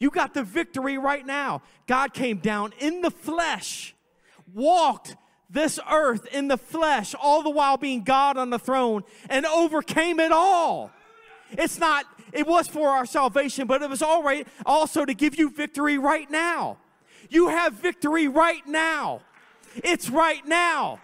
You 0.00 0.10
got 0.10 0.34
the 0.34 0.42
victory 0.42 0.98
right 0.98 1.24
now. 1.24 1.62
God 1.86 2.14
came 2.14 2.38
down 2.38 2.72
in 2.80 3.02
the 3.02 3.10
flesh, 3.10 3.94
walked 4.52 5.14
this 5.50 5.78
earth 5.90 6.26
in 6.32 6.48
the 6.48 6.56
flesh, 6.56 7.14
all 7.20 7.42
the 7.42 7.50
while 7.50 7.76
being 7.76 8.02
God 8.02 8.36
on 8.38 8.50
the 8.50 8.58
throne, 8.58 9.04
and 9.28 9.44
overcame 9.44 10.18
it 10.18 10.32
all. 10.32 10.90
It's 11.50 11.78
not, 11.78 12.06
it 12.32 12.46
was 12.46 12.66
for 12.66 12.88
our 12.88 13.04
salvation, 13.04 13.66
but 13.66 13.82
it 13.82 13.90
was 13.90 14.00
all 14.02 14.22
right 14.22 14.48
also 14.64 15.04
to 15.04 15.12
give 15.12 15.38
you 15.38 15.50
victory 15.50 15.98
right 15.98 16.30
now. 16.30 16.78
You 17.28 17.48
have 17.48 17.74
victory 17.74 18.26
right 18.26 18.66
now. 18.66 19.20
It's 19.76 20.08
right 20.08 20.44
now. 20.46 21.00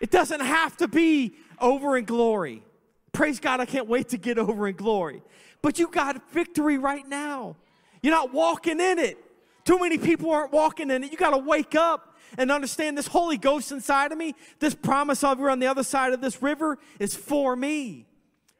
It 0.00 0.10
doesn't 0.10 0.40
have 0.40 0.76
to 0.78 0.88
be 0.88 1.34
over 1.60 1.96
in 1.96 2.06
glory. 2.06 2.64
Praise 3.12 3.38
God, 3.38 3.60
I 3.60 3.66
can't 3.66 3.86
wait 3.86 4.08
to 4.08 4.18
get 4.18 4.38
over 4.38 4.66
in 4.66 4.74
glory. 4.74 5.22
But 5.62 5.78
you 5.78 5.88
got 5.88 6.30
victory 6.30 6.76
right 6.76 7.06
now. 7.06 7.56
You're 8.02 8.14
not 8.14 8.32
walking 8.32 8.80
in 8.80 8.98
it. 8.98 9.16
Too 9.64 9.78
many 9.78 9.96
people 9.96 10.30
aren't 10.30 10.52
walking 10.52 10.90
in 10.90 11.04
it. 11.04 11.12
You 11.12 11.16
got 11.16 11.30
to 11.30 11.38
wake 11.38 11.76
up 11.76 12.16
and 12.36 12.50
understand 12.50 12.98
this 12.98 13.06
Holy 13.06 13.36
Ghost 13.36 13.70
inside 13.70 14.10
of 14.10 14.18
me, 14.18 14.34
this 14.58 14.74
promise 14.74 15.22
over 15.22 15.48
on 15.48 15.60
the 15.60 15.66
other 15.66 15.84
side 15.84 16.12
of 16.12 16.20
this 16.20 16.42
river 16.42 16.78
is 16.98 17.14
for 17.14 17.54
me. 17.54 18.06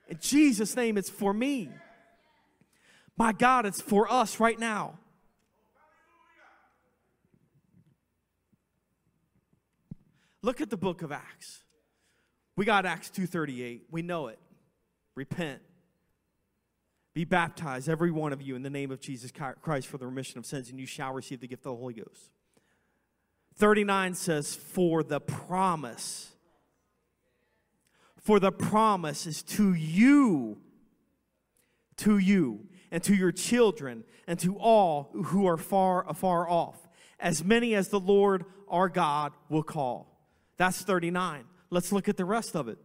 In 0.09 0.19
Jesus' 0.21 0.77
name, 0.77 0.97
it's 0.97 1.11
for 1.11 1.33
me. 1.33 1.71
My 3.17 3.33
God, 3.33 3.67
it's 3.67 3.81
for 3.81 4.11
us 4.11 4.39
right 4.39 4.59
now. 4.59 4.99
Look 10.43 10.61
at 10.61 10.71
the 10.71 10.77
book 10.77 11.03
of 11.03 11.13
Acts. 11.13 11.61
We 12.57 12.65
got 12.65 12.85
Acts 12.85 13.11
2:38. 13.11 13.83
We 13.91 14.03
know 14.03 14.27
it. 14.27 14.39
Repent. 15.15 15.63
Be 17.15 17.25
baptized, 17.25 17.89
every 17.89 18.11
one 18.11 18.33
of 18.33 18.41
you, 18.41 18.57
in 18.57 18.63
the 18.63 18.71
name 18.71 18.91
of 18.91 19.01
Jesus 19.01 19.31
Christ 19.61 19.87
for 19.87 19.99
the 19.99 20.07
remission 20.07 20.39
of 20.39 20.47
sins, 20.47 20.71
and 20.71 20.81
you 20.81 20.87
shall 20.87 21.13
receive 21.13 21.41
the 21.41 21.49
gift 21.49 21.67
of 21.67 21.73
the 21.73 21.77
Holy 21.77 21.95
Ghost. 21.95 22.31
39 23.57 24.15
says, 24.15 24.55
For 24.55 25.03
the 25.03 25.21
promise. 25.21 26.33
For 28.19 28.41
the 28.41 28.53
promise 28.53 29.27
is 29.27 29.43
to 29.43 29.75
you, 29.75 30.59
to 31.99 32.19
you, 32.19 32.67
and 32.91 33.03
to 33.03 33.15
your 33.15 33.33
children, 33.33 34.05
and 34.27 34.39
to 34.39 34.57
all 34.57 35.11
who 35.13 35.47
are 35.47 35.59
far 35.59 36.09
afar 36.09 36.49
off, 36.49 36.89
as 37.21 37.45
many 37.45 37.75
as 37.75 37.89
the 37.89 38.01
Lord 38.01 38.45
our 38.69 38.89
God 38.89 39.33
will 39.51 39.63
call. 39.63 40.19
That's 40.57 40.81
39. 40.81 41.45
Let's 41.69 41.93
look 41.93 42.09
at 42.09 42.17
the 42.17 42.25
rest 42.25 42.55
of 42.55 42.69
it. 42.69 42.79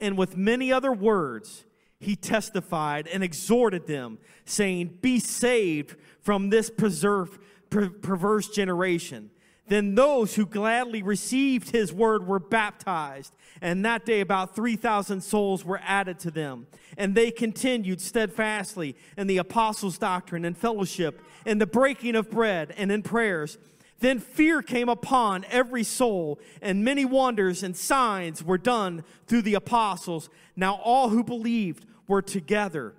And 0.00 0.16
with 0.16 0.36
many 0.36 0.72
other 0.72 0.92
words, 0.92 1.64
he 2.04 2.16
testified 2.16 3.06
and 3.08 3.22
exhorted 3.22 3.86
them, 3.86 4.18
saying, 4.44 4.98
Be 5.00 5.18
saved 5.18 5.96
from 6.20 6.50
this 6.50 6.70
preserve, 6.70 7.38
per- 7.70 7.90
perverse 7.90 8.48
generation. 8.48 9.30
Then 9.66 9.94
those 9.94 10.34
who 10.34 10.44
gladly 10.44 11.02
received 11.02 11.70
his 11.70 11.92
word 11.92 12.26
were 12.26 12.38
baptized, 12.38 13.34
and 13.62 13.84
that 13.84 14.04
day 14.04 14.20
about 14.20 14.54
3,000 14.54 15.22
souls 15.22 15.64
were 15.64 15.80
added 15.82 16.18
to 16.20 16.30
them. 16.30 16.66
And 16.98 17.14
they 17.14 17.30
continued 17.30 18.00
steadfastly 18.00 18.94
in 19.16 19.26
the 19.26 19.38
apostles' 19.38 19.96
doctrine 19.96 20.44
and 20.44 20.56
fellowship, 20.56 21.22
in 21.46 21.58
the 21.58 21.66
breaking 21.66 22.14
of 22.14 22.30
bread 22.30 22.74
and 22.76 22.92
in 22.92 23.02
prayers. 23.02 23.56
Then 24.00 24.18
fear 24.18 24.60
came 24.60 24.90
upon 24.90 25.46
every 25.50 25.82
soul, 25.82 26.38
and 26.60 26.84
many 26.84 27.06
wonders 27.06 27.62
and 27.62 27.74
signs 27.74 28.44
were 28.44 28.58
done 28.58 29.02
through 29.26 29.42
the 29.42 29.54
apostles. 29.54 30.28
Now 30.56 30.74
all 30.74 31.08
who 31.08 31.24
believed 31.24 31.86
were 32.06 32.22
together 32.22 32.94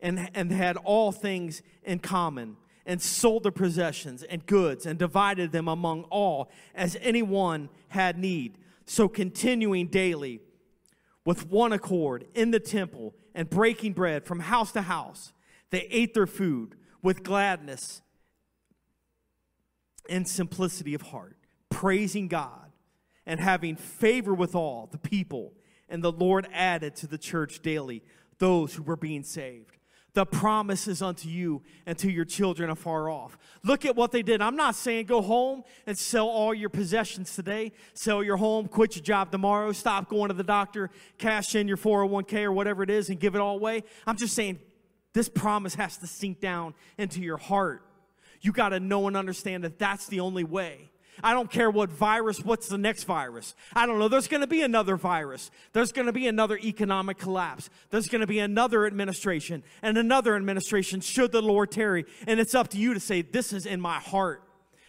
and, 0.00 0.30
and 0.34 0.50
had 0.50 0.76
all 0.78 1.12
things 1.12 1.62
in 1.82 1.98
common, 1.98 2.56
and 2.86 3.00
sold 3.00 3.42
their 3.42 3.52
possessions 3.52 4.22
and 4.22 4.46
goods, 4.46 4.86
and 4.86 4.98
divided 4.98 5.52
them 5.52 5.68
among 5.68 6.02
all 6.04 6.50
as 6.74 6.96
anyone 7.00 7.68
had 7.88 8.18
need. 8.18 8.56
So 8.86 9.06
continuing 9.08 9.86
daily 9.88 10.40
with 11.24 11.48
one 11.48 11.72
accord 11.72 12.24
in 12.34 12.50
the 12.50 12.58
temple 12.58 13.14
and 13.34 13.48
breaking 13.48 13.92
bread 13.92 14.24
from 14.24 14.40
house 14.40 14.72
to 14.72 14.82
house, 14.82 15.32
they 15.70 15.86
ate 15.90 16.14
their 16.14 16.26
food 16.26 16.74
with 17.02 17.22
gladness 17.22 18.02
and 20.08 20.26
simplicity 20.26 20.94
of 20.94 21.02
heart, 21.02 21.36
praising 21.68 22.26
God 22.26 22.72
and 23.26 23.38
having 23.38 23.76
favor 23.76 24.34
with 24.34 24.54
all 24.54 24.88
the 24.90 24.98
people. 24.98 25.52
And 25.88 26.02
the 26.02 26.12
Lord 26.12 26.48
added 26.52 26.96
to 26.96 27.06
the 27.06 27.18
church 27.18 27.60
daily 27.60 28.02
those 28.40 28.74
who 28.74 28.82
were 28.82 28.96
being 28.96 29.22
saved. 29.22 29.76
The 30.12 30.26
promises 30.26 31.02
unto 31.02 31.28
you 31.28 31.62
and 31.86 31.96
to 31.98 32.10
your 32.10 32.24
children 32.24 32.68
afar 32.68 33.08
off. 33.08 33.38
Look 33.62 33.84
at 33.84 33.94
what 33.94 34.10
they 34.10 34.22
did. 34.22 34.42
I'm 34.42 34.56
not 34.56 34.74
saying 34.74 35.06
go 35.06 35.22
home 35.22 35.62
and 35.86 35.96
sell 35.96 36.26
all 36.26 36.52
your 36.52 36.68
possessions 36.68 37.36
today, 37.36 37.70
sell 37.94 38.24
your 38.24 38.36
home, 38.36 38.66
quit 38.66 38.96
your 38.96 39.04
job 39.04 39.30
tomorrow, 39.30 39.70
stop 39.70 40.08
going 40.08 40.30
to 40.30 40.34
the 40.34 40.42
doctor, 40.42 40.90
cash 41.16 41.54
in 41.54 41.68
your 41.68 41.76
401k 41.76 42.42
or 42.42 42.50
whatever 42.50 42.82
it 42.82 42.90
is 42.90 43.08
and 43.08 43.20
give 43.20 43.36
it 43.36 43.40
all 43.40 43.54
away. 43.54 43.84
I'm 44.04 44.16
just 44.16 44.34
saying 44.34 44.58
this 45.12 45.28
promise 45.28 45.76
has 45.76 45.96
to 45.98 46.08
sink 46.08 46.40
down 46.40 46.74
into 46.98 47.20
your 47.20 47.36
heart 47.36 47.84
you 48.40 48.52
got 48.52 48.70
to 48.70 48.80
know 48.80 49.06
and 49.06 49.16
understand 49.16 49.64
that 49.64 49.78
that's 49.78 50.06
the 50.06 50.20
only 50.20 50.44
way. 50.44 50.89
I 51.22 51.32
don't 51.32 51.50
care 51.50 51.70
what 51.70 51.90
virus, 51.90 52.44
what's 52.44 52.68
the 52.68 52.78
next 52.78 53.04
virus? 53.04 53.54
I 53.74 53.86
don't 53.86 53.98
know. 53.98 54.08
There's 54.08 54.28
going 54.28 54.40
to 54.40 54.46
be 54.46 54.62
another 54.62 54.96
virus. 54.96 55.50
There's 55.72 55.92
going 55.92 56.06
to 56.06 56.12
be 56.12 56.26
another 56.26 56.58
economic 56.58 57.18
collapse. 57.18 57.70
There's 57.90 58.08
going 58.08 58.20
to 58.20 58.26
be 58.26 58.38
another 58.38 58.86
administration 58.86 59.62
and 59.82 59.98
another 59.98 60.36
administration 60.36 61.00
should 61.00 61.32
the 61.32 61.42
Lord 61.42 61.70
tarry. 61.70 62.04
And 62.26 62.40
it's 62.40 62.54
up 62.54 62.68
to 62.68 62.78
you 62.78 62.94
to 62.94 63.00
say, 63.00 63.22
This 63.22 63.52
is 63.52 63.66
in 63.66 63.80
my 63.80 63.98
heart. 63.98 64.42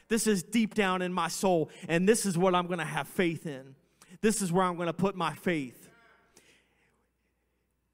This 0.07 0.27
is 0.27 0.43
deep 0.43 0.73
down 0.73 1.01
in 1.01 1.13
my 1.13 1.29
soul. 1.29 1.69
And 1.87 2.07
this 2.07 2.25
is 2.25 2.37
what 2.37 2.53
I'm 2.53 2.67
going 2.67 2.79
to 2.79 2.85
have 2.85 3.07
faith 3.07 3.45
in. 3.45 3.75
This 4.21 4.41
is 4.41 4.51
where 4.51 4.65
I'm 4.65 4.75
going 4.75 4.87
to 4.87 4.93
put 4.93 5.15
my 5.15 5.33
faith. 5.33 5.89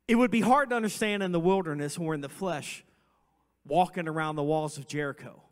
It 0.07 0.15
would 0.15 0.31
be 0.31 0.41
hard 0.41 0.69
to 0.69 0.75
understand 0.75 1.21
in 1.21 1.31
the 1.31 1.39
wilderness 1.39 1.97
or 1.97 2.13
in 2.13 2.21
the 2.21 2.29
flesh, 2.29 2.83
walking 3.65 4.07
around 4.07 4.35
the 4.35 4.43
walls 4.43 4.77
of 4.77 4.87
Jericho. 4.87 5.43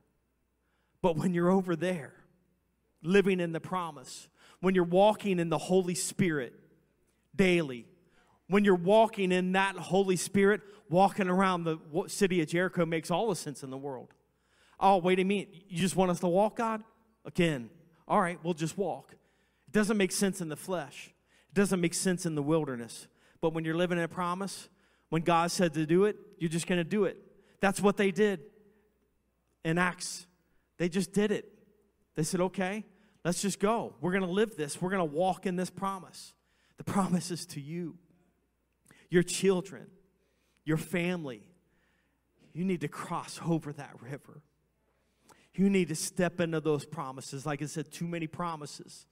But 1.01 1.17
when 1.17 1.33
you're 1.33 1.51
over 1.51 1.75
there, 1.75 2.13
living 3.05 3.39
in 3.39 3.51
the 3.51 3.59
promise, 3.59 4.27
when 4.59 4.75
you're 4.75 4.83
walking 4.83 5.39
in 5.39 5.49
the 5.49 5.57
Holy 5.57 5.95
Spirit 5.95 6.53
daily, 7.35 7.85
when 8.47 8.63
you're 8.63 8.75
walking 8.75 9.31
in 9.31 9.53
that 9.53 9.75
Holy 9.75 10.15
Spirit, 10.15 10.61
walking 10.89 11.29
around 11.29 11.63
the 11.63 11.79
city 12.07 12.41
of 12.41 12.47
Jericho 12.47 12.85
makes 12.85 13.09
all 13.09 13.29
the 13.29 13.35
sense 13.35 13.63
in 13.63 13.69
the 13.69 13.77
world. 13.77 14.13
Oh, 14.79 14.97
wait 14.97 15.19
a 15.19 15.23
minute. 15.23 15.49
You 15.67 15.79
just 15.79 15.95
want 15.95 16.11
us 16.11 16.19
to 16.19 16.27
walk, 16.27 16.57
God? 16.57 16.83
Again. 17.25 17.69
All 18.07 18.21
right, 18.21 18.37
we'll 18.43 18.53
just 18.53 18.77
walk. 18.77 19.13
It 19.67 19.71
doesn't 19.71 19.97
make 19.97 20.11
sense 20.11 20.41
in 20.41 20.49
the 20.49 20.55
flesh, 20.55 21.13
it 21.49 21.55
doesn't 21.55 21.81
make 21.81 21.93
sense 21.93 22.25
in 22.25 22.35
the 22.35 22.43
wilderness. 22.43 23.07
But 23.41 23.53
when 23.53 23.65
you're 23.65 23.75
living 23.75 23.97
in 23.97 24.03
a 24.03 24.07
promise, 24.07 24.69
when 25.09 25.21
God 25.21 25.51
said 25.51 25.73
to 25.73 25.85
do 25.85 26.05
it, 26.05 26.15
you're 26.39 26.49
just 26.49 26.67
going 26.67 26.79
to 26.79 26.83
do 26.83 27.05
it. 27.05 27.17
That's 27.59 27.81
what 27.81 27.97
they 27.97 28.11
did 28.11 28.41
in 29.63 29.77
Acts 29.77 30.25
they 30.77 30.89
just 30.89 31.13
did 31.13 31.31
it. 31.31 31.51
They 32.15 32.23
said, 32.23 32.41
okay, 32.41 32.85
let's 33.25 33.41
just 33.41 33.59
go. 33.59 33.95
We're 33.99 34.11
going 34.11 34.23
to 34.23 34.29
live 34.29 34.55
this. 34.55 34.81
We're 34.81 34.91
going 34.91 35.09
to 35.09 35.15
walk 35.15 35.45
in 35.45 35.57
this 35.57 35.69
promise. 35.69 36.33
The 36.77 36.85
promise 36.85 37.31
is 37.31 37.45
to 37.47 37.59
you, 37.59 37.97
your 39.09 39.23
children, 39.23 39.87
your 40.63 40.77
family. 40.77 41.41
You 42.53 42.63
need 42.63 42.81
to 42.81 42.87
cross 42.87 43.39
over 43.45 43.73
that 43.73 44.01
river. 44.01 44.41
You 45.55 45.69
need 45.69 45.87
to 45.89 45.95
step 45.95 46.39
into 46.39 46.59
those 46.59 46.85
promises. 46.85 47.45
Like 47.45 47.61
I 47.61 47.65
said, 47.65 47.91
too 47.91 48.07
many 48.07 48.27
promises 48.27 49.05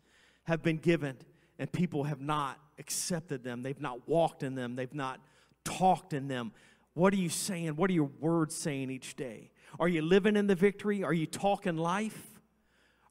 have 0.44 0.62
been 0.62 0.78
given, 0.78 1.18
and 1.58 1.72
people 1.72 2.04
have 2.04 2.22
not 2.22 2.60
accepted 2.80 3.44
them. 3.44 3.64
They've 3.64 3.80
not 3.80 4.08
walked 4.08 4.44
in 4.44 4.56
them. 4.56 4.76
They've 4.76 4.94
not 4.94 5.20
talked 5.64 6.14
in 6.14 6.28
them. 6.28 6.52
What 6.94 7.14
are 7.14 7.18
you 7.18 7.30
saying? 7.30 7.76
What 7.76 7.90
are 7.90 7.94
your 7.94 8.12
words 8.20 8.56
saying 8.56 8.92
each 8.92 9.16
day? 9.16 9.52
Are 9.80 9.88
you 9.88 10.02
living 10.02 10.36
in 10.36 10.48
the 10.48 10.56
victory? 10.56 11.04
Are 11.04 11.14
you 11.14 11.26
talking 11.26 11.78
life? 11.78 12.33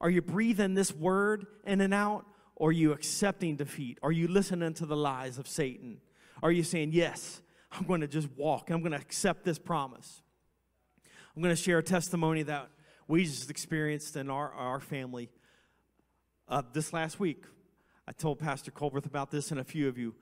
Are 0.03 0.11
you 0.11 0.21
breathing 0.21 0.75
this 0.75 0.93
word 0.93 1.47
in 1.65 1.81
and 1.81 1.95
out? 1.95 2.27
Or 2.57 2.69
are 2.69 2.73
you 2.73 2.93
accepting 2.93 3.57
defeat? 3.57 3.99
Are 4.03 4.13
you 4.13 4.29
listening 4.29 4.75
to 4.75 4.87
the 4.87 4.97
lies 4.97 5.39
of 5.39 5.49
Satan? 5.49 6.03
Are 6.43 6.53
you 6.53 6.63
saying, 6.63 6.91
Yes, 6.93 7.41
I'm 7.73 7.87
going 7.87 8.03
to 8.03 8.07
just 8.07 8.29
walk, 8.37 8.71
I'm 8.71 8.81
going 8.81 8.93
to 8.93 8.99
accept 8.99 9.45
this 9.45 9.59
promise? 9.59 10.21
I'm 11.35 11.43
going 11.43 11.55
to 11.55 11.61
share 11.61 11.79
a 11.79 11.83
testimony 11.83 12.43
that 12.43 12.69
we 13.09 13.25
just 13.25 13.49
experienced 13.49 14.17
in 14.17 14.29
our, 14.29 14.53
our 14.53 14.81
family 14.81 15.31
uh, 16.47 16.61
this 16.75 16.93
last 16.93 17.19
week. 17.19 17.45
I 18.07 18.13
told 18.13 18.39
Pastor 18.39 18.71
Colbert 18.71 19.07
about 19.07 19.31
this 19.31 19.51
and 19.51 19.59
a 19.59 19.65
few 19.65 19.89
of 19.89 19.97
you. 19.97 20.15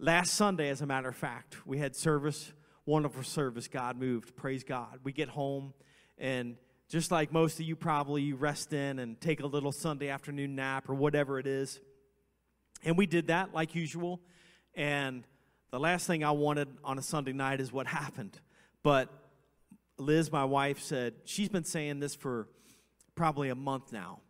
Last 0.00 0.34
Sunday, 0.34 0.68
as 0.68 0.80
a 0.80 0.86
matter 0.86 1.08
of 1.08 1.14
fact, 1.14 1.64
we 1.64 1.78
had 1.78 1.94
service 1.94 2.52
wonderful 2.86 3.22
service. 3.22 3.68
God 3.68 3.96
moved. 3.96 4.36
Praise 4.36 4.64
God. 4.64 5.00
We 5.04 5.12
get 5.12 5.28
home, 5.28 5.72
and 6.18 6.56
just 6.92 7.10
like 7.10 7.32
most 7.32 7.58
of 7.58 7.64
you 7.64 7.74
probably, 7.74 8.34
rest 8.34 8.74
in 8.74 8.98
and 8.98 9.18
take 9.18 9.40
a 9.40 9.46
little 9.46 9.72
Sunday 9.72 10.10
afternoon 10.10 10.54
nap 10.54 10.90
or 10.90 10.94
whatever 10.94 11.38
it 11.38 11.46
is. 11.46 11.80
And 12.84 12.98
we 12.98 13.06
did 13.06 13.28
that 13.28 13.54
like 13.54 13.74
usual. 13.74 14.20
And 14.74 15.24
the 15.70 15.80
last 15.80 16.06
thing 16.06 16.22
I 16.22 16.32
wanted 16.32 16.68
on 16.84 16.98
a 16.98 17.02
Sunday 17.02 17.32
night 17.32 17.62
is 17.62 17.72
what 17.72 17.86
happened. 18.02 18.38
But 18.82 19.08
Liz, 19.96 20.30
my 20.30 20.44
wife, 20.44 20.80
said, 20.80 21.14
she's 21.24 21.48
been 21.48 21.64
saying 21.64 22.00
this 22.00 22.14
for 22.14 22.46
probably 23.14 23.48
a 23.48 23.54
month 23.54 23.90
now. 23.90 24.20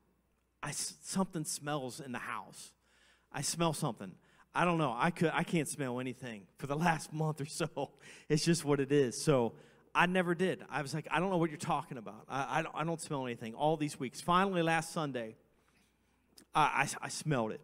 I, 0.62 0.70
something 0.70 1.44
smells 1.44 1.98
in 1.98 2.12
the 2.12 2.18
house. 2.18 2.70
I 3.32 3.42
smell 3.42 3.72
something. 3.72 4.12
I 4.54 4.64
don't 4.64 4.78
know. 4.78 4.94
I 4.96 5.10
could 5.10 5.32
I 5.34 5.42
can't 5.42 5.66
smell 5.66 5.98
anything 5.98 6.42
for 6.58 6.68
the 6.68 6.76
last 6.86 7.12
month 7.12 7.40
or 7.40 7.46
so. 7.46 7.90
It's 8.28 8.44
just 8.44 8.64
what 8.64 8.78
it 8.78 8.92
is. 8.92 9.20
So 9.20 9.54
I 9.94 10.06
never 10.06 10.34
did. 10.34 10.64
I 10.70 10.80
was 10.82 10.94
like, 10.94 11.06
I 11.10 11.20
don't 11.20 11.30
know 11.30 11.36
what 11.36 11.50
you're 11.50 11.58
talking 11.58 11.98
about. 11.98 12.24
I, 12.28 12.58
I, 12.58 12.62
don't, 12.62 12.74
I 12.74 12.84
don't 12.84 13.00
smell 13.00 13.26
anything 13.26 13.54
all 13.54 13.76
these 13.76 14.00
weeks. 14.00 14.20
Finally, 14.20 14.62
last 14.62 14.92
Sunday, 14.92 15.36
I, 16.54 16.88
I, 17.02 17.06
I 17.06 17.08
smelled 17.08 17.52
it. 17.52 17.60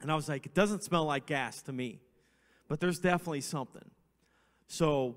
And 0.00 0.10
I 0.10 0.14
was 0.14 0.28
like, 0.28 0.46
it 0.46 0.54
doesn't 0.54 0.82
smell 0.82 1.04
like 1.04 1.26
gas 1.26 1.62
to 1.62 1.72
me, 1.72 2.00
but 2.68 2.80
there's 2.80 2.98
definitely 2.98 3.40
something. 3.40 3.88
So 4.66 5.16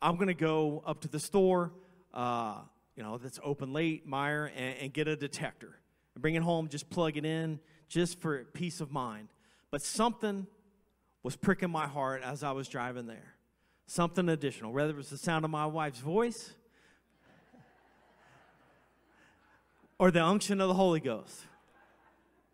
I'm 0.00 0.16
going 0.16 0.28
to 0.28 0.34
go 0.34 0.82
up 0.86 1.00
to 1.02 1.08
the 1.08 1.20
store, 1.20 1.72
uh, 2.14 2.58
you 2.96 3.02
know, 3.02 3.18
that's 3.18 3.38
open 3.42 3.72
late, 3.72 4.08
Meijer, 4.08 4.50
and, 4.56 4.78
and 4.78 4.92
get 4.92 5.08
a 5.08 5.16
detector. 5.16 5.78
And 6.14 6.22
bring 6.22 6.34
it 6.34 6.42
home, 6.42 6.68
just 6.68 6.88
plug 6.90 7.16
it 7.16 7.24
in, 7.24 7.60
just 7.88 8.20
for 8.20 8.44
peace 8.52 8.80
of 8.80 8.90
mind. 8.90 9.28
But 9.70 9.82
something 9.82 10.46
was 11.22 11.36
pricking 11.36 11.70
my 11.70 11.86
heart 11.86 12.22
as 12.24 12.42
I 12.42 12.52
was 12.52 12.68
driving 12.68 13.06
there. 13.06 13.35
Something 13.86 14.28
additional, 14.28 14.72
whether 14.72 14.90
it 14.90 14.96
was 14.96 15.10
the 15.10 15.18
sound 15.18 15.44
of 15.44 15.50
my 15.50 15.66
wife's 15.66 16.00
voice 16.00 16.54
or 19.98 20.10
the 20.10 20.22
unction 20.22 20.60
of 20.60 20.68
the 20.68 20.74
Holy 20.74 21.00
Ghost. 21.00 21.40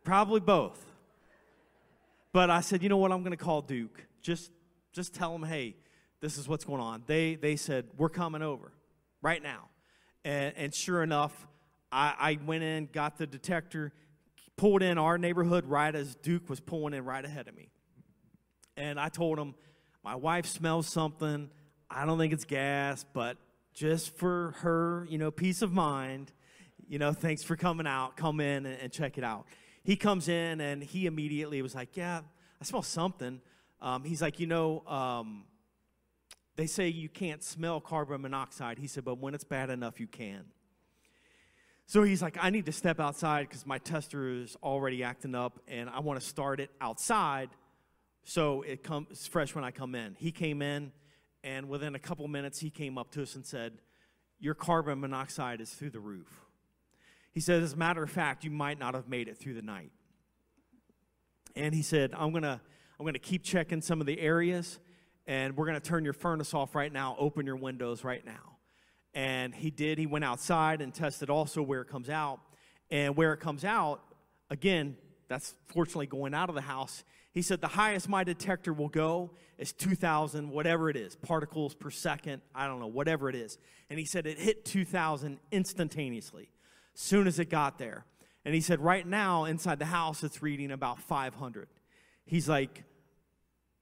Probably 0.05 0.41
both. 0.41 0.85
But 2.33 2.51
I 2.51 2.61
said, 2.61 2.83
you 2.83 2.89
know 2.89 2.97
what? 2.97 3.13
I'm 3.13 3.23
going 3.23 3.37
to 3.37 3.43
call 3.43 3.63
Duke. 3.63 4.07
Just, 4.21 4.51
just 4.93 5.15
tell 5.15 5.35
him, 5.35 5.43
hey, 5.43 5.77
this 6.21 6.39
is 6.39 6.49
what's 6.49 6.65
going 6.65 6.81
on. 6.81 7.03
They, 7.07 7.35
they 7.35 7.57
said, 7.57 7.87
we're 7.97 8.09
coming 8.09 8.43
over 8.43 8.73
right 9.23 9.43
now. 9.43 9.69
And, 10.25 10.55
and 10.57 10.75
sure 10.75 11.03
enough, 11.03 11.47
I, 11.91 12.15
I 12.19 12.39
went 12.45 12.63
in, 12.63 12.89
got 12.93 13.19
the 13.19 13.27
detector, 13.27 13.93
pulled 14.57 14.83
in 14.83 14.99
our 14.99 15.19
neighborhood 15.19 15.67
right 15.67 15.95
as 15.95 16.15
Duke 16.15 16.49
was 16.49 16.61
pulling 16.61 16.95
in 16.95 17.05
right 17.05 17.25
ahead 17.25 17.49
of 17.49 17.57
me. 17.57 17.71
And 18.77 18.99
I 18.99 19.09
told 19.09 19.39
him, 19.39 19.55
my 20.05 20.15
wife 20.15 20.47
smells 20.47 20.87
something. 20.87 21.51
I 21.91 22.07
don't 22.07 22.19
think 22.19 22.33
it's 22.33 22.45
gas, 22.45 23.05
but 23.13 23.37
just 23.75 24.17
for 24.17 24.55
her, 24.59 25.07
you 25.09 25.19
know, 25.19 25.31
peace 25.31 25.63
of 25.63 25.73
mind, 25.73 26.33
you 26.89 26.99
know, 26.99 27.13
thanks 27.13 27.43
for 27.43 27.57
coming 27.57 27.87
out. 27.87 28.17
Come 28.17 28.41
in 28.41 28.67
and, 28.67 28.81
and 28.81 28.93
check 28.93 29.19
it 29.19 29.25
out 29.25 29.47
he 29.85 29.97
comes 29.97 30.29
in 30.29 30.61
and 30.61 30.83
he 30.83 31.07
immediately 31.07 31.61
was 31.63 31.75
like, 31.75 31.97
Yeah, 31.97 32.21
I 32.61 32.65
smell 32.65 32.83
something. 32.83 33.41
Um, 33.81 34.05
he's 34.05 34.23
like, 34.23 34.39
You 34.39 34.47
know, 34.47 34.87
um, 34.87 35.45
they 36.57 36.67
say 36.67 36.89
you 36.89 37.09
can't 37.09 37.43
smell 37.43 37.81
carbon 37.81 38.23
monoxide. 38.23 38.79
He 38.79 38.87
said, 38.87 39.05
But 39.05 39.19
when 39.19 39.35
it's 39.35 39.45
bad 39.45 39.71
enough, 39.71 39.99
you 39.99 40.07
can. 40.07 40.45
So 41.87 42.05
he's 42.05 42.23
like, 42.23 42.39
I 42.41 42.51
need 42.51 42.67
to 42.67 42.73
step 42.73 43.01
outside 43.01 43.49
because 43.49 43.67
my 43.67 43.79
tester 43.79 44.29
is 44.29 44.57
already 44.63 45.03
acting 45.03 45.35
up 45.35 45.59
and 45.69 45.91
I 45.91 46.01
want 46.01 46.19
to 46.21 46.27
start 46.27 46.61
it 46.61 46.71
outside 46.81 47.51
so 48.25 48.63
it 48.63 48.83
comes 48.83 49.27
fresh 49.27 49.55
when 49.55 49.65
I 49.65 49.71
come 49.71 49.95
in. 49.95 50.15
He 50.19 50.33
came 50.33 50.63
in 50.63 50.93
and 51.45 51.69
within 51.69 51.95
a 51.95 51.99
couple 51.99 52.27
minutes, 52.29 52.61
he 52.61 52.71
came 52.71 52.97
up 52.97 53.11
to 53.13 53.23
us 53.23 53.35
and 53.35 53.45
said, 53.45 53.79
Your 54.39 54.55
carbon 54.55 55.01
monoxide 55.01 55.61
is 55.61 55.71
through 55.71 55.91
the 55.91 56.01
roof. 56.01 56.43
He 57.33 57.41
said, 57.41 57.63
as 57.63 57.73
a 57.73 57.77
matter 57.77 58.03
of 58.03 58.11
fact, 58.11 58.45
you 58.45 58.51
might 58.51 58.79
not 58.79 58.95
have 58.95 59.09
made 59.09 59.27
it 59.27 59.39
through 59.39 59.55
the 59.55 59.63
night. 59.63 59.91
And 61.57 61.75
he 61.75 61.83
said, 61.83 62.13
I'm 62.17 62.31
going 62.31 62.43
to 62.43 62.61
I'm 62.99 63.05
going 63.05 63.15
to 63.15 63.19
keep 63.19 63.43
checking 63.43 63.81
some 63.81 64.01
of 64.01 64.07
the 64.07 64.21
areas, 64.21 64.79
and 65.27 65.57
we're 65.57 65.67
going 65.67 65.81
to 65.81 65.85
turn 65.85 66.05
your 66.05 66.13
furnace 66.13 66.55
off 66.55 66.77
right 66.77 66.93
now, 66.93 67.17
open 67.19 67.47
your 67.47 67.57
windows 67.57 68.05
right 68.05 68.25
now. 68.25 68.59
And 69.13 69.53
he 69.53 69.71
did. 69.71 69.99
He 69.99 70.07
went 70.07 70.25
outside 70.25 70.81
and 70.81 70.95
tested 70.95 71.29
also 71.29 71.63
where 71.63 71.81
it 71.81 71.89
comes 71.89 72.09
out. 72.09 72.39
And 72.91 73.17
where 73.17 73.33
it 73.33 73.41
comes 73.41 73.65
out, 73.65 74.03
again, 74.51 74.97
that's 75.29 75.55
fortunately 75.67 76.07
going 76.07 76.33
out 76.33 76.49
of 76.49 76.55
the 76.55 76.61
house. 76.61 77.03
He 77.33 77.43
said 77.43 77.61
the 77.61 77.69
highest 77.69 78.09
my 78.09 78.25
detector 78.25 78.73
will 78.73 78.89
go 78.89 79.31
is 79.57 79.73
2,000, 79.73 80.51
whatever 80.51 80.91
it 80.91 80.97
is, 80.97 81.17
particles 81.17 81.75
per 81.75 81.91
second. 81.91 82.43
I 82.55 82.67
don't 82.67 82.79
know, 82.79 82.87
whatever 82.87 83.29
it 83.29 83.35
is. 83.35 83.59
And 83.89 83.99
he 83.99 84.05
said 84.05 84.27
it 84.27 84.39
hit 84.39 84.65
2,000 84.65 85.39
instantaneously 85.51 86.51
soon 86.95 87.27
as 87.27 87.39
it 87.39 87.49
got 87.49 87.79
there. 87.79 88.05
And 88.45 88.55
he 88.55 88.61
said, 88.61 88.81
right 88.81 89.07
now, 89.07 89.45
inside 89.45 89.79
the 89.79 89.87
house, 89.87 90.23
it's 90.25 90.43
reading 90.43 90.71
about 90.71 91.01
500. 91.01 91.69
He's 92.27 92.49
like, 92.49 92.85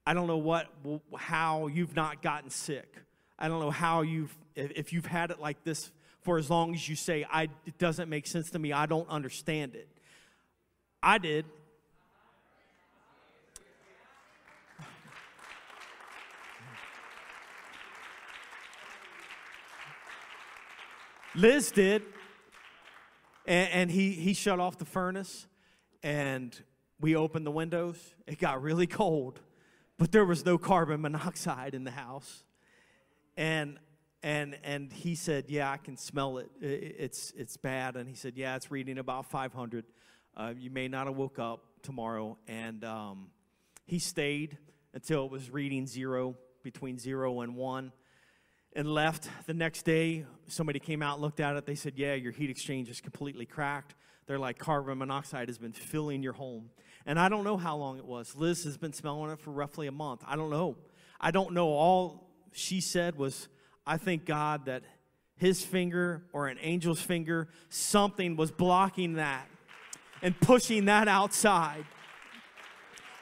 I 0.05 0.13
don't 0.13 0.27
know 0.27 0.37
what, 0.37 0.67
how 1.15 1.67
you've 1.67 1.95
not 1.95 2.21
gotten 2.21 2.49
sick. 2.49 2.95
I 3.37 3.47
don't 3.47 3.59
know 3.59 3.71
how 3.71 4.01
you've, 4.01 4.35
if 4.55 4.93
you've 4.93 5.05
had 5.05 5.31
it 5.31 5.39
like 5.39 5.63
this 5.63 5.91
for 6.21 6.37
as 6.37 6.49
long 6.49 6.73
as 6.73 6.87
you 6.87 6.95
say, 6.95 7.25
I, 7.29 7.43
it 7.65 7.77
doesn't 7.79 8.07
make 8.07 8.27
sense 8.27 8.51
to 8.51 8.59
me. 8.59 8.71
I 8.71 8.85
don't 8.85 9.09
understand 9.09 9.75
it. 9.75 9.89
I 11.01 11.17
did. 11.17 11.45
Liz 21.35 21.71
did. 21.71 22.03
And, 23.45 23.69
and 23.71 23.91
he, 23.91 24.11
he 24.11 24.33
shut 24.33 24.59
off 24.59 24.77
the 24.77 24.85
furnace, 24.85 25.47
and 26.03 26.57
we 26.99 27.15
opened 27.15 27.45
the 27.45 27.51
windows. 27.51 27.97
It 28.27 28.37
got 28.37 28.61
really 28.61 28.87
cold, 28.87 29.39
but 29.97 30.11
there 30.11 30.25
was 30.25 30.45
no 30.45 30.57
carbon 30.57 31.01
monoxide 31.01 31.73
in 31.73 31.83
the 31.83 31.91
house. 31.91 32.43
And 33.35 33.79
and 34.23 34.57
and 34.63 34.93
he 34.93 35.15
said, 35.15 35.45
"Yeah, 35.47 35.71
I 35.71 35.77
can 35.77 35.97
smell 35.97 36.37
it. 36.37 36.51
It's 36.61 37.31
it's 37.35 37.57
bad." 37.57 37.95
And 37.95 38.07
he 38.07 38.13
said, 38.13 38.33
"Yeah, 38.35 38.55
it's 38.55 38.69
reading 38.69 38.99
about 38.99 39.25
500. 39.25 39.85
Uh, 40.37 40.53
you 40.55 40.69
may 40.69 40.87
not 40.87 41.07
have 41.07 41.15
woke 41.15 41.39
up 41.39 41.63
tomorrow." 41.81 42.37
And 42.47 42.83
um, 42.83 43.29
he 43.87 43.97
stayed 43.97 44.59
until 44.93 45.25
it 45.25 45.31
was 45.31 45.49
reading 45.49 45.87
zero, 45.87 46.35
between 46.61 46.99
zero 46.99 47.41
and 47.41 47.55
one 47.55 47.93
and 48.75 48.87
left. 48.87 49.29
The 49.45 49.53
next 49.53 49.83
day, 49.83 50.25
somebody 50.47 50.79
came 50.79 51.01
out, 51.01 51.19
looked 51.19 51.39
at 51.39 51.55
it. 51.55 51.65
They 51.65 51.75
said, 51.75 51.93
Yeah, 51.95 52.13
your 52.13 52.31
heat 52.31 52.49
exchange 52.49 52.89
is 52.89 53.01
completely 53.01 53.45
cracked. 53.45 53.95
They're 54.27 54.39
like, 54.39 54.57
carbon 54.57 54.99
monoxide 54.99 55.49
has 55.49 55.57
been 55.57 55.73
filling 55.73 56.23
your 56.23 56.33
home. 56.33 56.69
And 57.05 57.19
I 57.19 57.27
don't 57.27 57.43
know 57.43 57.57
how 57.57 57.75
long 57.75 57.97
it 57.97 58.05
was. 58.05 58.35
Liz 58.35 58.63
has 58.63 58.77
been 58.77 58.93
smelling 58.93 59.31
it 59.31 59.39
for 59.39 59.51
roughly 59.51 59.87
a 59.87 59.91
month. 59.91 60.23
I 60.25 60.35
don't 60.35 60.49
know. 60.49 60.77
I 61.19 61.31
don't 61.31 61.53
know. 61.53 61.67
All 61.67 62.29
she 62.51 62.79
said 62.79 63.17
was, 63.17 63.47
I 63.85 63.97
thank 63.97 64.25
God 64.25 64.65
that 64.65 64.83
his 65.35 65.63
finger 65.65 66.23
or 66.31 66.47
an 66.47 66.59
angel's 66.59 67.01
finger, 67.01 67.49
something 67.69 68.35
was 68.35 68.51
blocking 68.51 69.13
that 69.13 69.47
and 70.21 70.39
pushing 70.39 70.85
that 70.85 71.07
outside. 71.07 71.85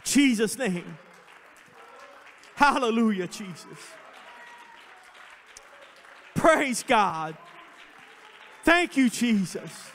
Jesus' 0.03 0.57
name. 0.57 0.97
Hallelujah, 2.55 3.27
Jesus. 3.27 3.79
Praise 6.39 6.83
God. 6.87 7.35
Thank 8.63 8.95
you, 8.95 9.09
Jesus. 9.09 9.91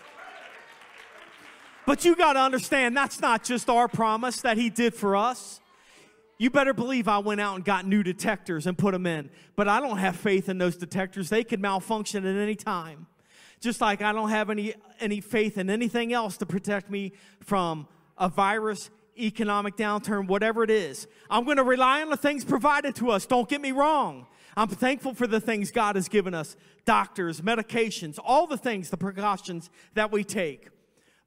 But 1.86 2.04
you 2.04 2.14
got 2.14 2.34
to 2.34 2.40
understand 2.40 2.94
that's 2.94 3.18
not 3.18 3.42
just 3.42 3.70
our 3.70 3.88
promise 3.88 4.42
that 4.42 4.58
He 4.58 4.68
did 4.68 4.94
for 4.94 5.16
us. 5.16 5.62
You 6.36 6.50
better 6.50 6.74
believe 6.74 7.08
I 7.08 7.18
went 7.18 7.40
out 7.40 7.56
and 7.56 7.64
got 7.64 7.86
new 7.86 8.02
detectors 8.02 8.66
and 8.66 8.76
put 8.76 8.92
them 8.92 9.06
in. 9.06 9.30
But 9.56 9.68
I 9.68 9.80
don't 9.80 9.96
have 9.96 10.16
faith 10.16 10.50
in 10.50 10.58
those 10.58 10.76
detectors. 10.76 11.30
They 11.30 11.44
could 11.44 11.60
malfunction 11.60 12.26
at 12.26 12.36
any 12.36 12.56
time. 12.56 13.06
Just 13.60 13.80
like 13.80 14.02
I 14.02 14.12
don't 14.12 14.28
have 14.28 14.50
any, 14.50 14.74
any 15.00 15.22
faith 15.22 15.56
in 15.56 15.70
anything 15.70 16.12
else 16.12 16.36
to 16.38 16.46
protect 16.46 16.90
me 16.90 17.12
from 17.40 17.88
a 18.18 18.28
virus, 18.28 18.90
economic 19.18 19.76
downturn, 19.76 20.26
whatever 20.26 20.62
it 20.62 20.70
is. 20.70 21.06
I'm 21.30 21.44
going 21.44 21.56
to 21.56 21.64
rely 21.64 22.02
on 22.02 22.10
the 22.10 22.18
things 22.18 22.44
provided 22.44 22.94
to 22.96 23.12
us. 23.12 23.24
Don't 23.24 23.48
get 23.48 23.62
me 23.62 23.72
wrong. 23.72 24.26
I'm 24.56 24.68
thankful 24.68 25.14
for 25.14 25.26
the 25.26 25.40
things 25.40 25.70
God 25.70 25.96
has 25.96 26.08
given 26.08 26.34
us 26.34 26.56
doctors, 26.84 27.40
medications, 27.40 28.18
all 28.22 28.46
the 28.46 28.56
things, 28.56 28.90
the 28.90 28.96
precautions 28.96 29.70
that 29.94 30.12
we 30.12 30.22
take. 30.22 30.68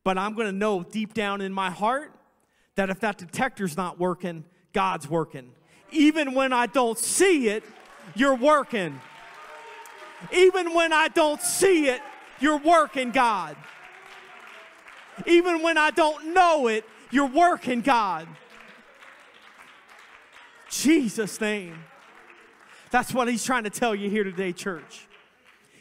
But 0.03 0.17
I'm 0.17 0.35
going 0.35 0.47
to 0.47 0.53
know 0.53 0.83
deep 0.83 1.13
down 1.13 1.41
in 1.41 1.51
my 1.51 1.69
heart 1.69 2.13
that 2.75 2.89
if 2.89 2.99
that 3.01 3.17
detector's 3.17 3.75
not 3.75 3.99
working, 3.99 4.45
God's 4.71 5.09
working. 5.09 5.51
Even 5.91 6.33
when 6.33 6.53
I 6.53 6.67
don't 6.67 6.97
see 6.97 7.49
it, 7.49 7.63
you're 8.15 8.35
working. 8.35 8.99
Even 10.31 10.73
when 10.73 10.93
I 10.93 11.07
don't 11.09 11.41
see 11.41 11.87
it, 11.87 12.01
you're 12.39 12.59
working, 12.59 13.11
God. 13.11 13.57
Even 15.25 15.61
when 15.61 15.77
I 15.77 15.91
don't 15.91 16.33
know 16.33 16.67
it, 16.67 16.85
you're 17.11 17.25
working, 17.25 17.81
God. 17.81 18.27
Jesus' 20.69 21.41
name. 21.41 21.75
That's 22.91 23.13
what 23.13 23.27
he's 23.27 23.43
trying 23.43 23.63
to 23.65 23.69
tell 23.69 23.93
you 23.93 24.09
here 24.09 24.23
today, 24.23 24.53
church. 24.53 25.07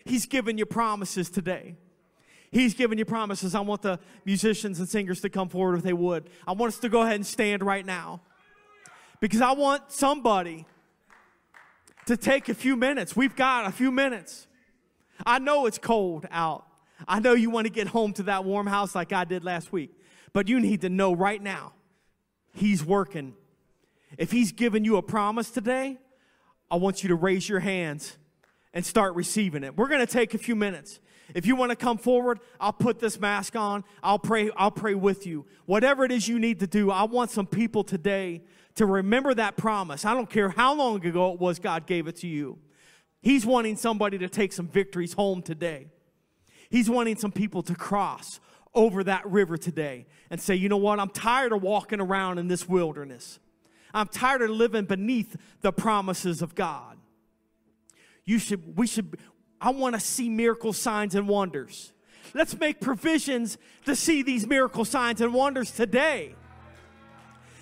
He's 0.05 0.27
giving 0.27 0.59
you 0.59 0.67
promises 0.67 1.31
today. 1.31 1.77
He's 2.51 2.75
giving 2.75 2.99
you 2.99 3.05
promises. 3.05 3.55
I 3.55 3.61
want 3.61 3.83
the 3.83 3.99
musicians 4.25 4.79
and 4.79 4.89
singers 4.89 5.21
to 5.21 5.29
come 5.29 5.49
forward 5.49 5.77
if 5.79 5.83
they 5.83 5.93
would. 5.93 6.31
I 6.47 6.53
want 6.53 6.73
us 6.73 6.79
to 6.81 6.89
go 6.89 7.03
ahead 7.03 7.17
and 7.17 7.27
stand 7.27 7.63
right 7.63 7.85
now 7.85 8.21
because 9.21 9.41
I 9.41 9.53
want 9.53 9.91
somebody 9.91 10.67
to 12.07 12.17
take 12.17 12.49
a 12.49 12.55
few 12.55 12.77
minutes. 12.77 13.17
We've 13.17 13.35
got 13.35 13.67
a 13.67 13.73
few 13.73 13.91
minutes. 13.91 14.47
I 15.25 15.39
know 15.39 15.67
it's 15.67 15.79
cold 15.79 16.27
out. 16.31 16.67
I 17.07 17.21
know 17.21 17.33
you 17.35 17.51
want 17.51 17.67
to 17.67 17.73
get 17.73 17.89
home 17.89 18.13
to 18.15 18.23
that 18.25 18.45
warm 18.45 18.67
house 18.67 18.95
like 18.95 19.13
I 19.13 19.25
did 19.25 19.45
last 19.45 19.73
week, 19.73 19.91
but 20.33 20.49
you 20.49 20.61
need 20.61 20.81
to 20.83 20.89
know 20.89 21.15
right 21.15 21.43
now 21.43 21.73
He's 22.53 22.83
working 22.83 23.35
If 24.17 24.31
He's 24.31 24.53
given 24.53 24.85
you 24.85 24.97
a 24.97 25.03
promise 25.03 25.51
today, 25.51 25.99
I 26.71 26.77
want 26.77 27.03
you 27.03 27.09
to 27.09 27.15
raise 27.15 27.49
your 27.49 27.61
hands 27.61 28.17
and 28.73 28.85
start 28.85 29.15
receiving 29.15 29.65
it. 29.65 29.77
We're 29.77 29.89
going 29.89 30.05
to 30.05 30.13
take 30.13 30.35
a 30.35 30.39
few 30.39 30.57
minutes. 30.57 31.01
If 31.35 31.47
you 31.47 31.57
want 31.57 31.71
to 31.71 31.77
come 31.77 31.99
forward, 31.99 32.41
I'll 32.61 32.73
put 32.73 33.01
this 33.01 33.19
mask 33.19 33.57
on. 33.57 33.85
I'll 34.03 34.19
pray 34.19 34.51
I'll 34.57 34.71
pray 34.71 34.95
with 34.95 35.27
you. 35.27 35.47
Whatever 35.65 36.05
it 36.05 36.13
is 36.13 36.29
you 36.29 36.39
need 36.39 36.61
to 36.61 36.67
do, 36.67 36.91
I 36.91 37.05
want 37.05 37.31
some 37.31 37.47
people 37.47 37.83
today 37.83 38.43
to 38.77 38.87
remember 38.87 39.35
that 39.35 39.57
promise. 39.57 40.05
I 40.05 40.15
don't 40.15 40.31
care 40.31 40.51
how 40.51 40.75
long 40.75 41.05
ago 41.05 41.33
it 41.33 41.41
was 41.41 41.59
God 41.59 41.87
gave 41.87 42.07
it 42.07 42.17
to 42.17 42.29
you. 42.29 42.59
He's 43.23 43.45
wanting 43.45 43.77
somebody 43.77 44.19
to 44.19 44.29
take 44.29 44.53
some 44.53 44.69
victories 44.69 45.15
home 45.15 45.43
today. 45.43 45.89
He's 46.71 46.89
wanting 46.89 47.17
some 47.17 47.33
people 47.33 47.63
to 47.65 47.75
cross 47.75 48.39
over 48.75 49.03
that 49.05 49.27
river 49.27 49.57
today 49.57 50.07
and 50.31 50.41
say, 50.41 50.55
you 50.55 50.69
know 50.69 50.77
what? 50.77 51.01
I'm 51.01 51.09
tired 51.09 51.53
of 51.53 51.63
walking 51.63 52.01
around 52.01 52.39
in 52.39 52.47
this 52.47 52.69
wilderness. 52.69 53.39
I'm 53.97 54.09
tired 54.09 54.43
of 54.43 54.51
living 54.51 54.85
beneath 54.85 55.37
the 55.63 55.73
promises 55.73 56.43
of 56.43 56.55
God. 56.55 56.99
You 58.27 58.39
should, 58.39 58.77
we 58.77 58.87
should, 58.87 59.17
I 59.59 59.71
want 59.71 59.95
to 59.95 60.01
see 60.01 60.29
miracle 60.29 60.75
signs 60.75 61.15
and 61.15 61.27
wonders. 61.27 61.95
Let's 62.35 62.59
make 62.59 62.79
provisions 62.79 63.57
to 63.87 63.97
see 63.97 64.23
these 64.23 64.47
miracle 64.47 64.85
signs 64.85 65.23
and 65.23 65.33
wonders 65.33 65.71
today. 65.71 66.35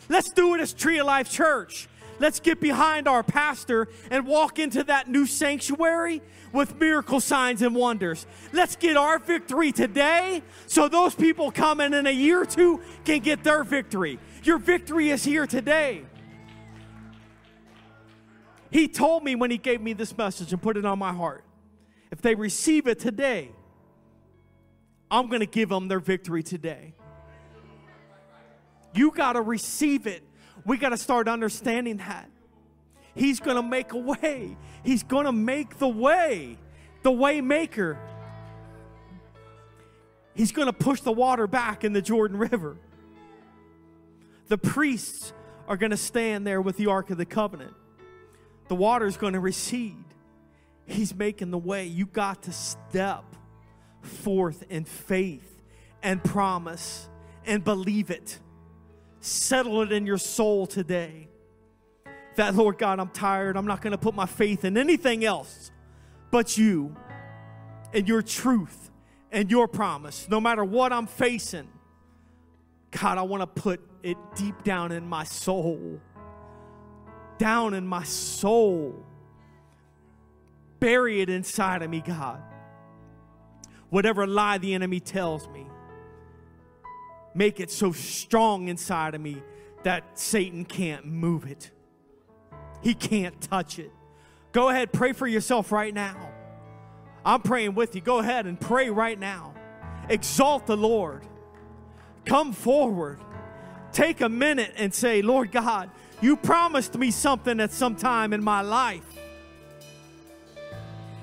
Let's 0.09 0.31
do 0.31 0.57
it 0.57 0.61
as 0.61 0.73
Tree 0.73 0.99
of 0.99 1.07
Life 1.07 1.31
Church. 1.31 1.89
Let's 2.19 2.41
get 2.41 2.61
behind 2.61 3.07
our 3.07 3.23
pastor 3.23 3.87
and 4.11 4.27
walk 4.27 4.59
into 4.59 4.83
that 4.85 5.09
new 5.09 5.27
sanctuary 5.27 6.21
with 6.53 6.81
miracle 6.81 7.21
signs 7.21 7.63
and 7.63 7.77
wonders. 7.77 8.27
Let's 8.53 8.75
get 8.75 8.97
our 8.97 9.21
victory 9.21 9.71
today 9.71 10.43
so 10.67 10.89
those 10.89 11.15
people 11.15 11.53
coming 11.53 11.95
in 11.95 12.09
a 12.09 12.13
year 12.13 12.43
or 12.43 12.47
two 12.47 12.81
can 13.05 13.21
get 13.21 13.45
their 13.45 13.63
victory. 13.63 14.19
Your 14.43 14.59
victory 14.59 15.11
is 15.11 15.23
here 15.23 15.47
today. 15.47 16.05
He 18.75 18.89
told 18.89 19.23
me 19.23 19.37
when 19.37 19.53
he 19.53 19.57
gave 19.57 19.81
me 19.81 19.93
this 19.93 20.19
message 20.19 20.53
and 20.53 20.61
put 20.61 20.77
it 20.77 20.85
on 20.85 20.99
my 20.99 21.13
heart 21.13 21.45
if 22.11 22.21
they 22.21 22.35
receive 22.35 22.89
it 22.89 22.99
today, 22.99 23.53
I'm 25.09 25.29
going 25.29 25.39
to 25.39 25.47
give 25.47 25.69
them 25.69 25.87
their 25.87 26.01
victory 26.01 26.43
today. 26.43 26.95
You 28.93 29.13
got 29.13 29.35
to 29.35 29.43
receive 29.43 30.09
it. 30.09 30.25
We 30.67 30.77
got 30.77 30.89
to 30.89 30.97
start 30.97 31.29
understanding 31.29 31.99
that. 31.99 32.29
He's 33.15 33.39
going 33.39 33.55
to 33.55 33.63
make 33.63 33.93
a 33.93 33.97
way. 33.97 34.57
He's 34.83 35.05
going 35.05 35.27
to 35.27 35.33
make 35.33 35.79
the 35.79 35.89
way, 35.89 36.59
the 37.05 37.13
way 37.13 37.41
maker. 37.41 37.97
He's 40.35 40.51
going 40.51 40.67
to 40.67 40.73
push 40.73 41.01
the 41.01 41.13
water 41.13 41.47
back 41.47 41.85
in 41.85 41.93
the 41.93 42.03
Jordan 42.03 42.39
River. 42.39 42.77
The 44.49 44.59
priests 44.59 45.33
are 45.69 45.77
going 45.77 45.93
to 45.93 45.97
stand 45.97 46.45
there 46.45 46.61
with 46.61 46.77
the 46.77 46.89
Ark 46.89 47.11
of 47.11 47.19
the 47.19 47.25
Covenant. 47.25 47.75
The 48.69 48.75
water 48.75 49.07
is 49.07 49.17
going 49.17 49.35
to 49.35 49.41
recede. 49.41 50.05
He's 50.87 51.15
making 51.15 51.51
the 51.51 51.59
way. 51.59 51.87
You 51.87 52.07
got 52.07 52.43
to 52.45 52.53
step 52.53 53.25
forth 54.03 54.65
in 54.69 54.85
faith 54.85 55.63
and 56.03 56.23
promise 56.23 57.09
and 57.47 57.65
believe 57.65 58.11
it. 58.11 58.39
Settle 59.21 59.83
it 59.83 59.93
in 59.93 60.07
your 60.07 60.19
soul 60.19 60.67
today. 60.67 61.29
That, 62.37 62.55
Lord 62.55 62.79
God, 62.79 62.99
I'm 63.01 63.11
tired. 63.11 63.57
I'm 63.57 63.67
not 63.67 63.81
going 63.81 63.93
to 63.93 63.99
put 63.99 64.15
my 64.15 64.27
faith 64.27 64.65
in 64.65 64.77
anything 64.77 65.25
else 65.25 65.71
but 66.31 66.59
you 66.59 66.95
and 67.93 68.09
your 68.09 68.21
truth 68.21 68.91
and 69.31 69.51
your 69.51 69.69
promise. 69.69 70.27
No 70.29 70.41
matter 70.41 70.65
what 70.65 70.93
I'm 70.93 71.07
facing, 71.07 71.69
God, 72.91 73.19
I 73.19 73.23
want 73.23 73.43
to 73.43 73.63
put 73.63 73.81
it 74.03 74.17
deep 74.35 74.65
down 74.65 74.93
in 74.93 75.07
my 75.07 75.25
soul. 75.25 76.01
Down 77.39 77.75
in 77.75 77.87
my 77.87 78.05
soul. 78.05 79.05
Bury 80.81 81.21
it 81.21 81.31
inside 81.31 81.83
of 81.83 81.91
me, 81.91 82.01
God. 82.01 82.43
Whatever 83.91 84.27
lie 84.27 84.59
the 84.59 84.75
enemy 84.75 85.01
tells 85.01 85.49
me, 85.49 85.67
make 87.35 87.61
it 87.61 87.71
so 87.71 87.93
strong 87.93 88.69
inside 88.69 89.15
of 89.15 89.21
me 89.21 89.43
that 89.85 90.19
Satan 90.19 90.65
can't 90.65 91.07
move 91.07 91.47
it. 91.47 91.71
He 92.83 92.95
can't 92.95 93.41
touch 93.41 93.79
it. 93.79 93.91
Go 94.53 94.69
ahead, 94.69 94.93
pray 94.93 95.13
for 95.13 95.27
yourself 95.27 95.73
right 95.73 95.95
now. 95.95 96.17
I'm 97.25 97.41
praying 97.41 97.75
with 97.75 97.95
you. 97.95 98.01
Go 98.01 98.19
ahead 98.19 98.47
and 98.47 98.61
pray 98.61 98.91
right 98.91 99.19
now. 99.19 99.55
Exalt 100.09 100.67
the 100.67 100.77
Lord. 100.77 101.27
Come 102.25 102.53
forward. 102.53 103.21
Take 103.93 104.21
a 104.21 104.29
minute 104.29 104.73
and 104.77 104.93
say, 104.93 105.23
Lord 105.23 105.51
God, 105.51 105.91
you 106.21 106.37
promised 106.37 106.97
me 106.97 107.11
something 107.11 107.61
at 107.61 107.73
some 107.73 107.97
time 107.97 108.33
in 108.33 108.43
my 108.43 108.61
life. 108.61 109.03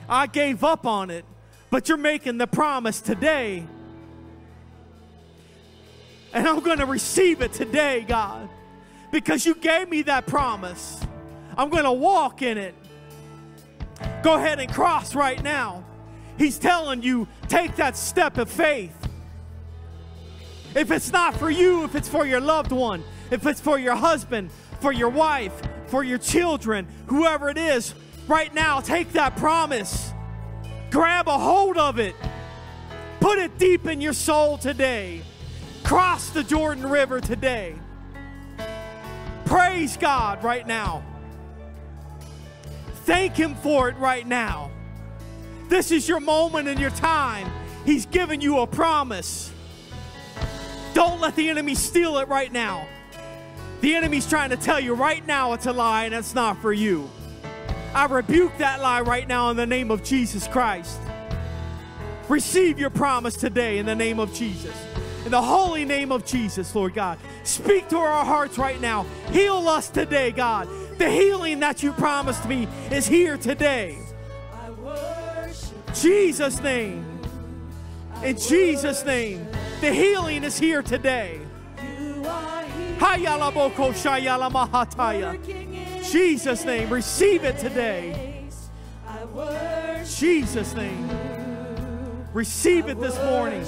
I 0.08 0.28
gave 0.28 0.64
up 0.64 0.86
on 0.86 1.10
it, 1.10 1.26
but 1.70 1.88
you're 1.88 1.98
making 1.98 2.38
the 2.38 2.48
promise 2.48 3.02
today 3.02 3.66
and 6.34 6.48
I'm 6.48 6.62
going 6.62 6.80
to 6.80 6.86
receive 6.86 7.42
it 7.42 7.54
today, 7.54 8.06
God, 8.08 8.50
because 9.12 9.46
you 9.46 9.56
gave 9.56 9.90
me 9.90 10.02
that 10.04 10.28
promise. 10.28 11.02
I'm 11.58 11.70
going 11.70 11.84
to 11.84 11.92
walk 11.92 12.42
in 12.42 12.58
it. 12.58 12.74
Go 14.24 14.36
ahead 14.36 14.60
and 14.60 14.72
cross 14.72 15.14
right 15.14 15.42
now. 15.44 15.84
He's 16.38 16.58
telling 16.58 17.04
you, 17.04 17.28
take 17.50 17.76
that 17.76 17.98
step 17.98 18.38
of 18.38 18.50
faith. 18.50 18.96
If 20.74 20.90
it's 20.90 21.12
not 21.12 21.36
for 21.36 21.50
you, 21.50 21.84
if 21.84 21.96
it's 21.96 22.08
for 22.08 22.26
your 22.26 22.40
loved 22.40 22.72
one, 22.72 23.04
if 23.30 23.46
it's 23.46 23.60
for 23.60 23.78
your 23.78 23.96
husband, 23.96 24.50
for 24.82 24.92
your 24.92 25.10
wife, 25.10 25.54
for 25.88 26.04
your 26.04 26.18
children, 26.18 26.88
whoever 27.08 27.50
it 27.50 27.58
is, 27.58 27.94
right 28.28 28.54
now, 28.54 28.80
take 28.80 29.14
that 29.14 29.38
promise. 29.38 30.12
Grab 30.90 31.28
a 31.28 31.38
hold 31.38 31.78
of 31.78 32.00
it. 32.00 32.16
Put 33.20 33.38
it 33.38 33.58
deep 33.58 33.86
in 33.86 34.02
your 34.02 34.14
soul 34.14 34.58
today. 34.58 35.22
Cross 35.84 36.32
the 36.32 36.44
Jordan 36.44 36.90
River 36.90 37.22
today. 37.22 37.76
Praise 39.46 39.98
God 39.98 40.44
right 40.44 40.66
now. 40.66 41.04
Thank 43.06 43.36
Him 43.36 43.56
for 43.56 43.90
it 43.90 43.98
right 43.98 44.26
now. 44.26 44.72
This 45.70 45.92
is 45.92 46.08
your 46.08 46.20
moment 46.20 46.68
and 46.68 46.80
your 46.80 46.90
time. 46.92 47.50
He's 47.86 48.06
given 48.06 48.42
you 48.42 48.60
a 48.60 48.68
promise. 48.68 49.52
Don't 50.94 51.22
let 51.22 51.36
the 51.36 51.50
enemy 51.50 51.76
steal 51.76 52.18
it 52.18 52.28
right 52.28 52.52
now. 52.52 52.88
The 53.82 53.96
enemy's 53.96 54.30
trying 54.30 54.52
to 54.52 54.58
tell 54.58 54.80
you 54.80 54.94
right 54.94 55.26
now 55.26 55.54
it's 55.54 55.66
a 55.66 55.74
lie 55.74 56.06
and 56.06 56.14
it's 56.14 56.36
not 56.36 56.62
for 56.62 56.72
you. 56.72 57.10
I 57.94 58.06
rebuke 58.06 58.58
that 58.60 58.80
lie 58.80 59.02
right 59.02 59.28
now 59.28 59.50
in 59.50 59.58
the 59.58 59.66
name 59.66 59.90
of 59.92 60.04
Jesus 60.04 60.48
Christ. 60.48 61.00
Receive 62.30 62.80
your 62.80 62.92
promise 62.92 63.36
today 63.36 63.80
in 63.80 63.86
the 63.86 63.96
name 63.96 64.20
of 64.20 64.34
Jesus. 64.34 64.76
In 65.26 65.32
the 65.32 65.42
holy 65.42 65.84
name 65.84 66.12
of 66.12 66.26
Jesus, 66.26 66.74
Lord 66.74 66.94
God. 66.94 67.18
Speak 67.44 67.90
to 67.90 67.98
our 67.98 68.24
hearts 68.24 68.58
right 68.58 68.80
now. 68.80 69.06
Heal 69.32 69.68
us 69.68 69.90
today, 69.90 70.32
God. 70.32 70.70
The 70.98 71.10
healing 71.10 71.60
that 71.60 71.84
you 71.84 71.92
promised 71.92 72.48
me 72.48 72.68
is 72.92 73.08
here 73.08 73.36
today. 73.36 73.98
Jesus' 75.94 76.62
name. 76.62 77.04
In 78.24 78.38
Jesus' 78.38 79.04
name. 79.04 79.46
The 79.82 79.92
healing 79.92 80.44
is 80.44 80.58
here 80.58 80.82
today. 80.82 81.41
Jesus' 86.12 86.64
name. 86.66 86.90
Receive 86.90 87.44
it 87.44 87.58
today. 87.58 88.46
Jesus' 90.06 90.76
name. 90.76 91.10
Receive 92.32 92.88
it 92.90 93.00
this 93.00 93.18
morning. 93.18 93.66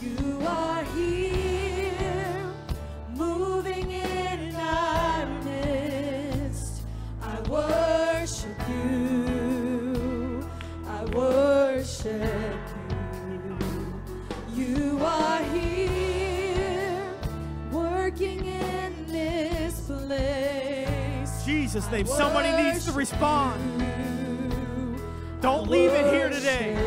You 0.00 0.40
are 0.46 0.84
here, 0.84 2.52
moving 3.14 3.90
in 3.90 4.54
our 4.56 5.26
midst. 5.44 6.82
I 7.22 7.40
worship 7.48 8.68
you. 8.68 10.48
I 10.86 11.04
worship 11.14 12.58
you. 13.28 13.58
You 14.54 14.98
are 15.04 15.42
here, 15.44 15.73
Jesus' 21.74 21.90
name. 21.90 22.06
Somebody 22.06 22.52
needs 22.52 22.84
to 22.84 22.92
respond. 22.92 23.60
Don't 25.40 25.68
leave 25.68 25.90
it 25.90 26.06
here 26.14 26.30
today. 26.30 26.78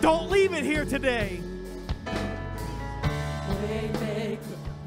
Don't 0.00 0.28
leave 0.28 0.52
it 0.52 0.64
here 0.64 0.84
today. 0.84 1.40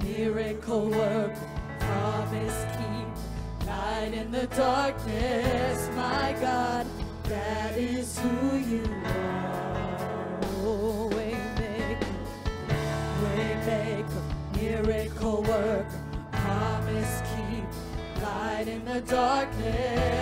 Miracle 0.04 0.90
work, 0.90 1.34
promise 1.80 2.66
keep, 2.76 3.68
light 3.68 4.12
in 4.14 4.32
the 4.32 4.48
darkness, 4.48 5.90
my 5.96 6.36
God, 6.42 6.86
that 7.24 7.78
is 7.78 8.20
who 8.20 8.58
you 8.58 8.67
darkness, 19.02 20.17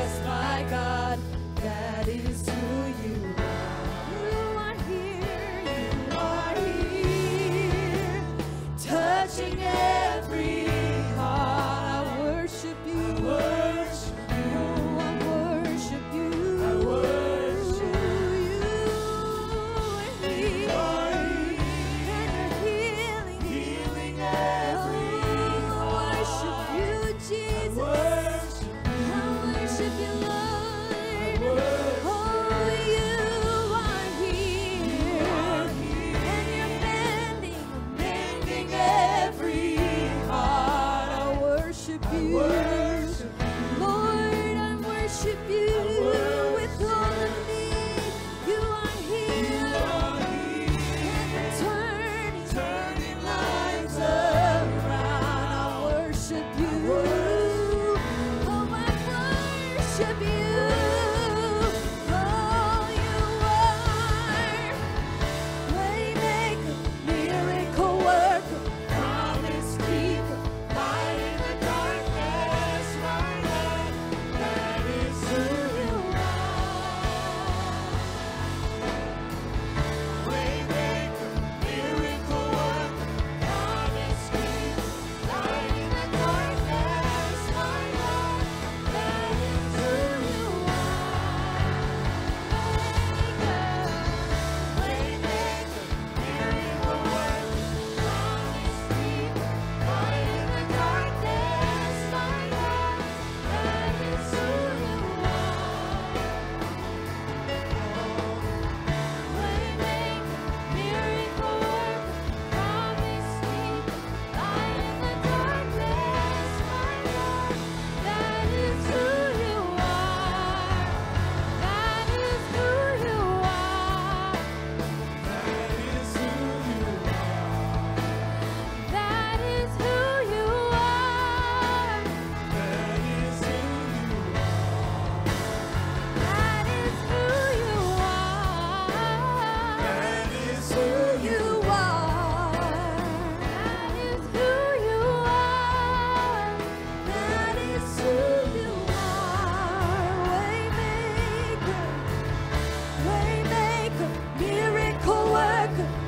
miracle 155.77 156.04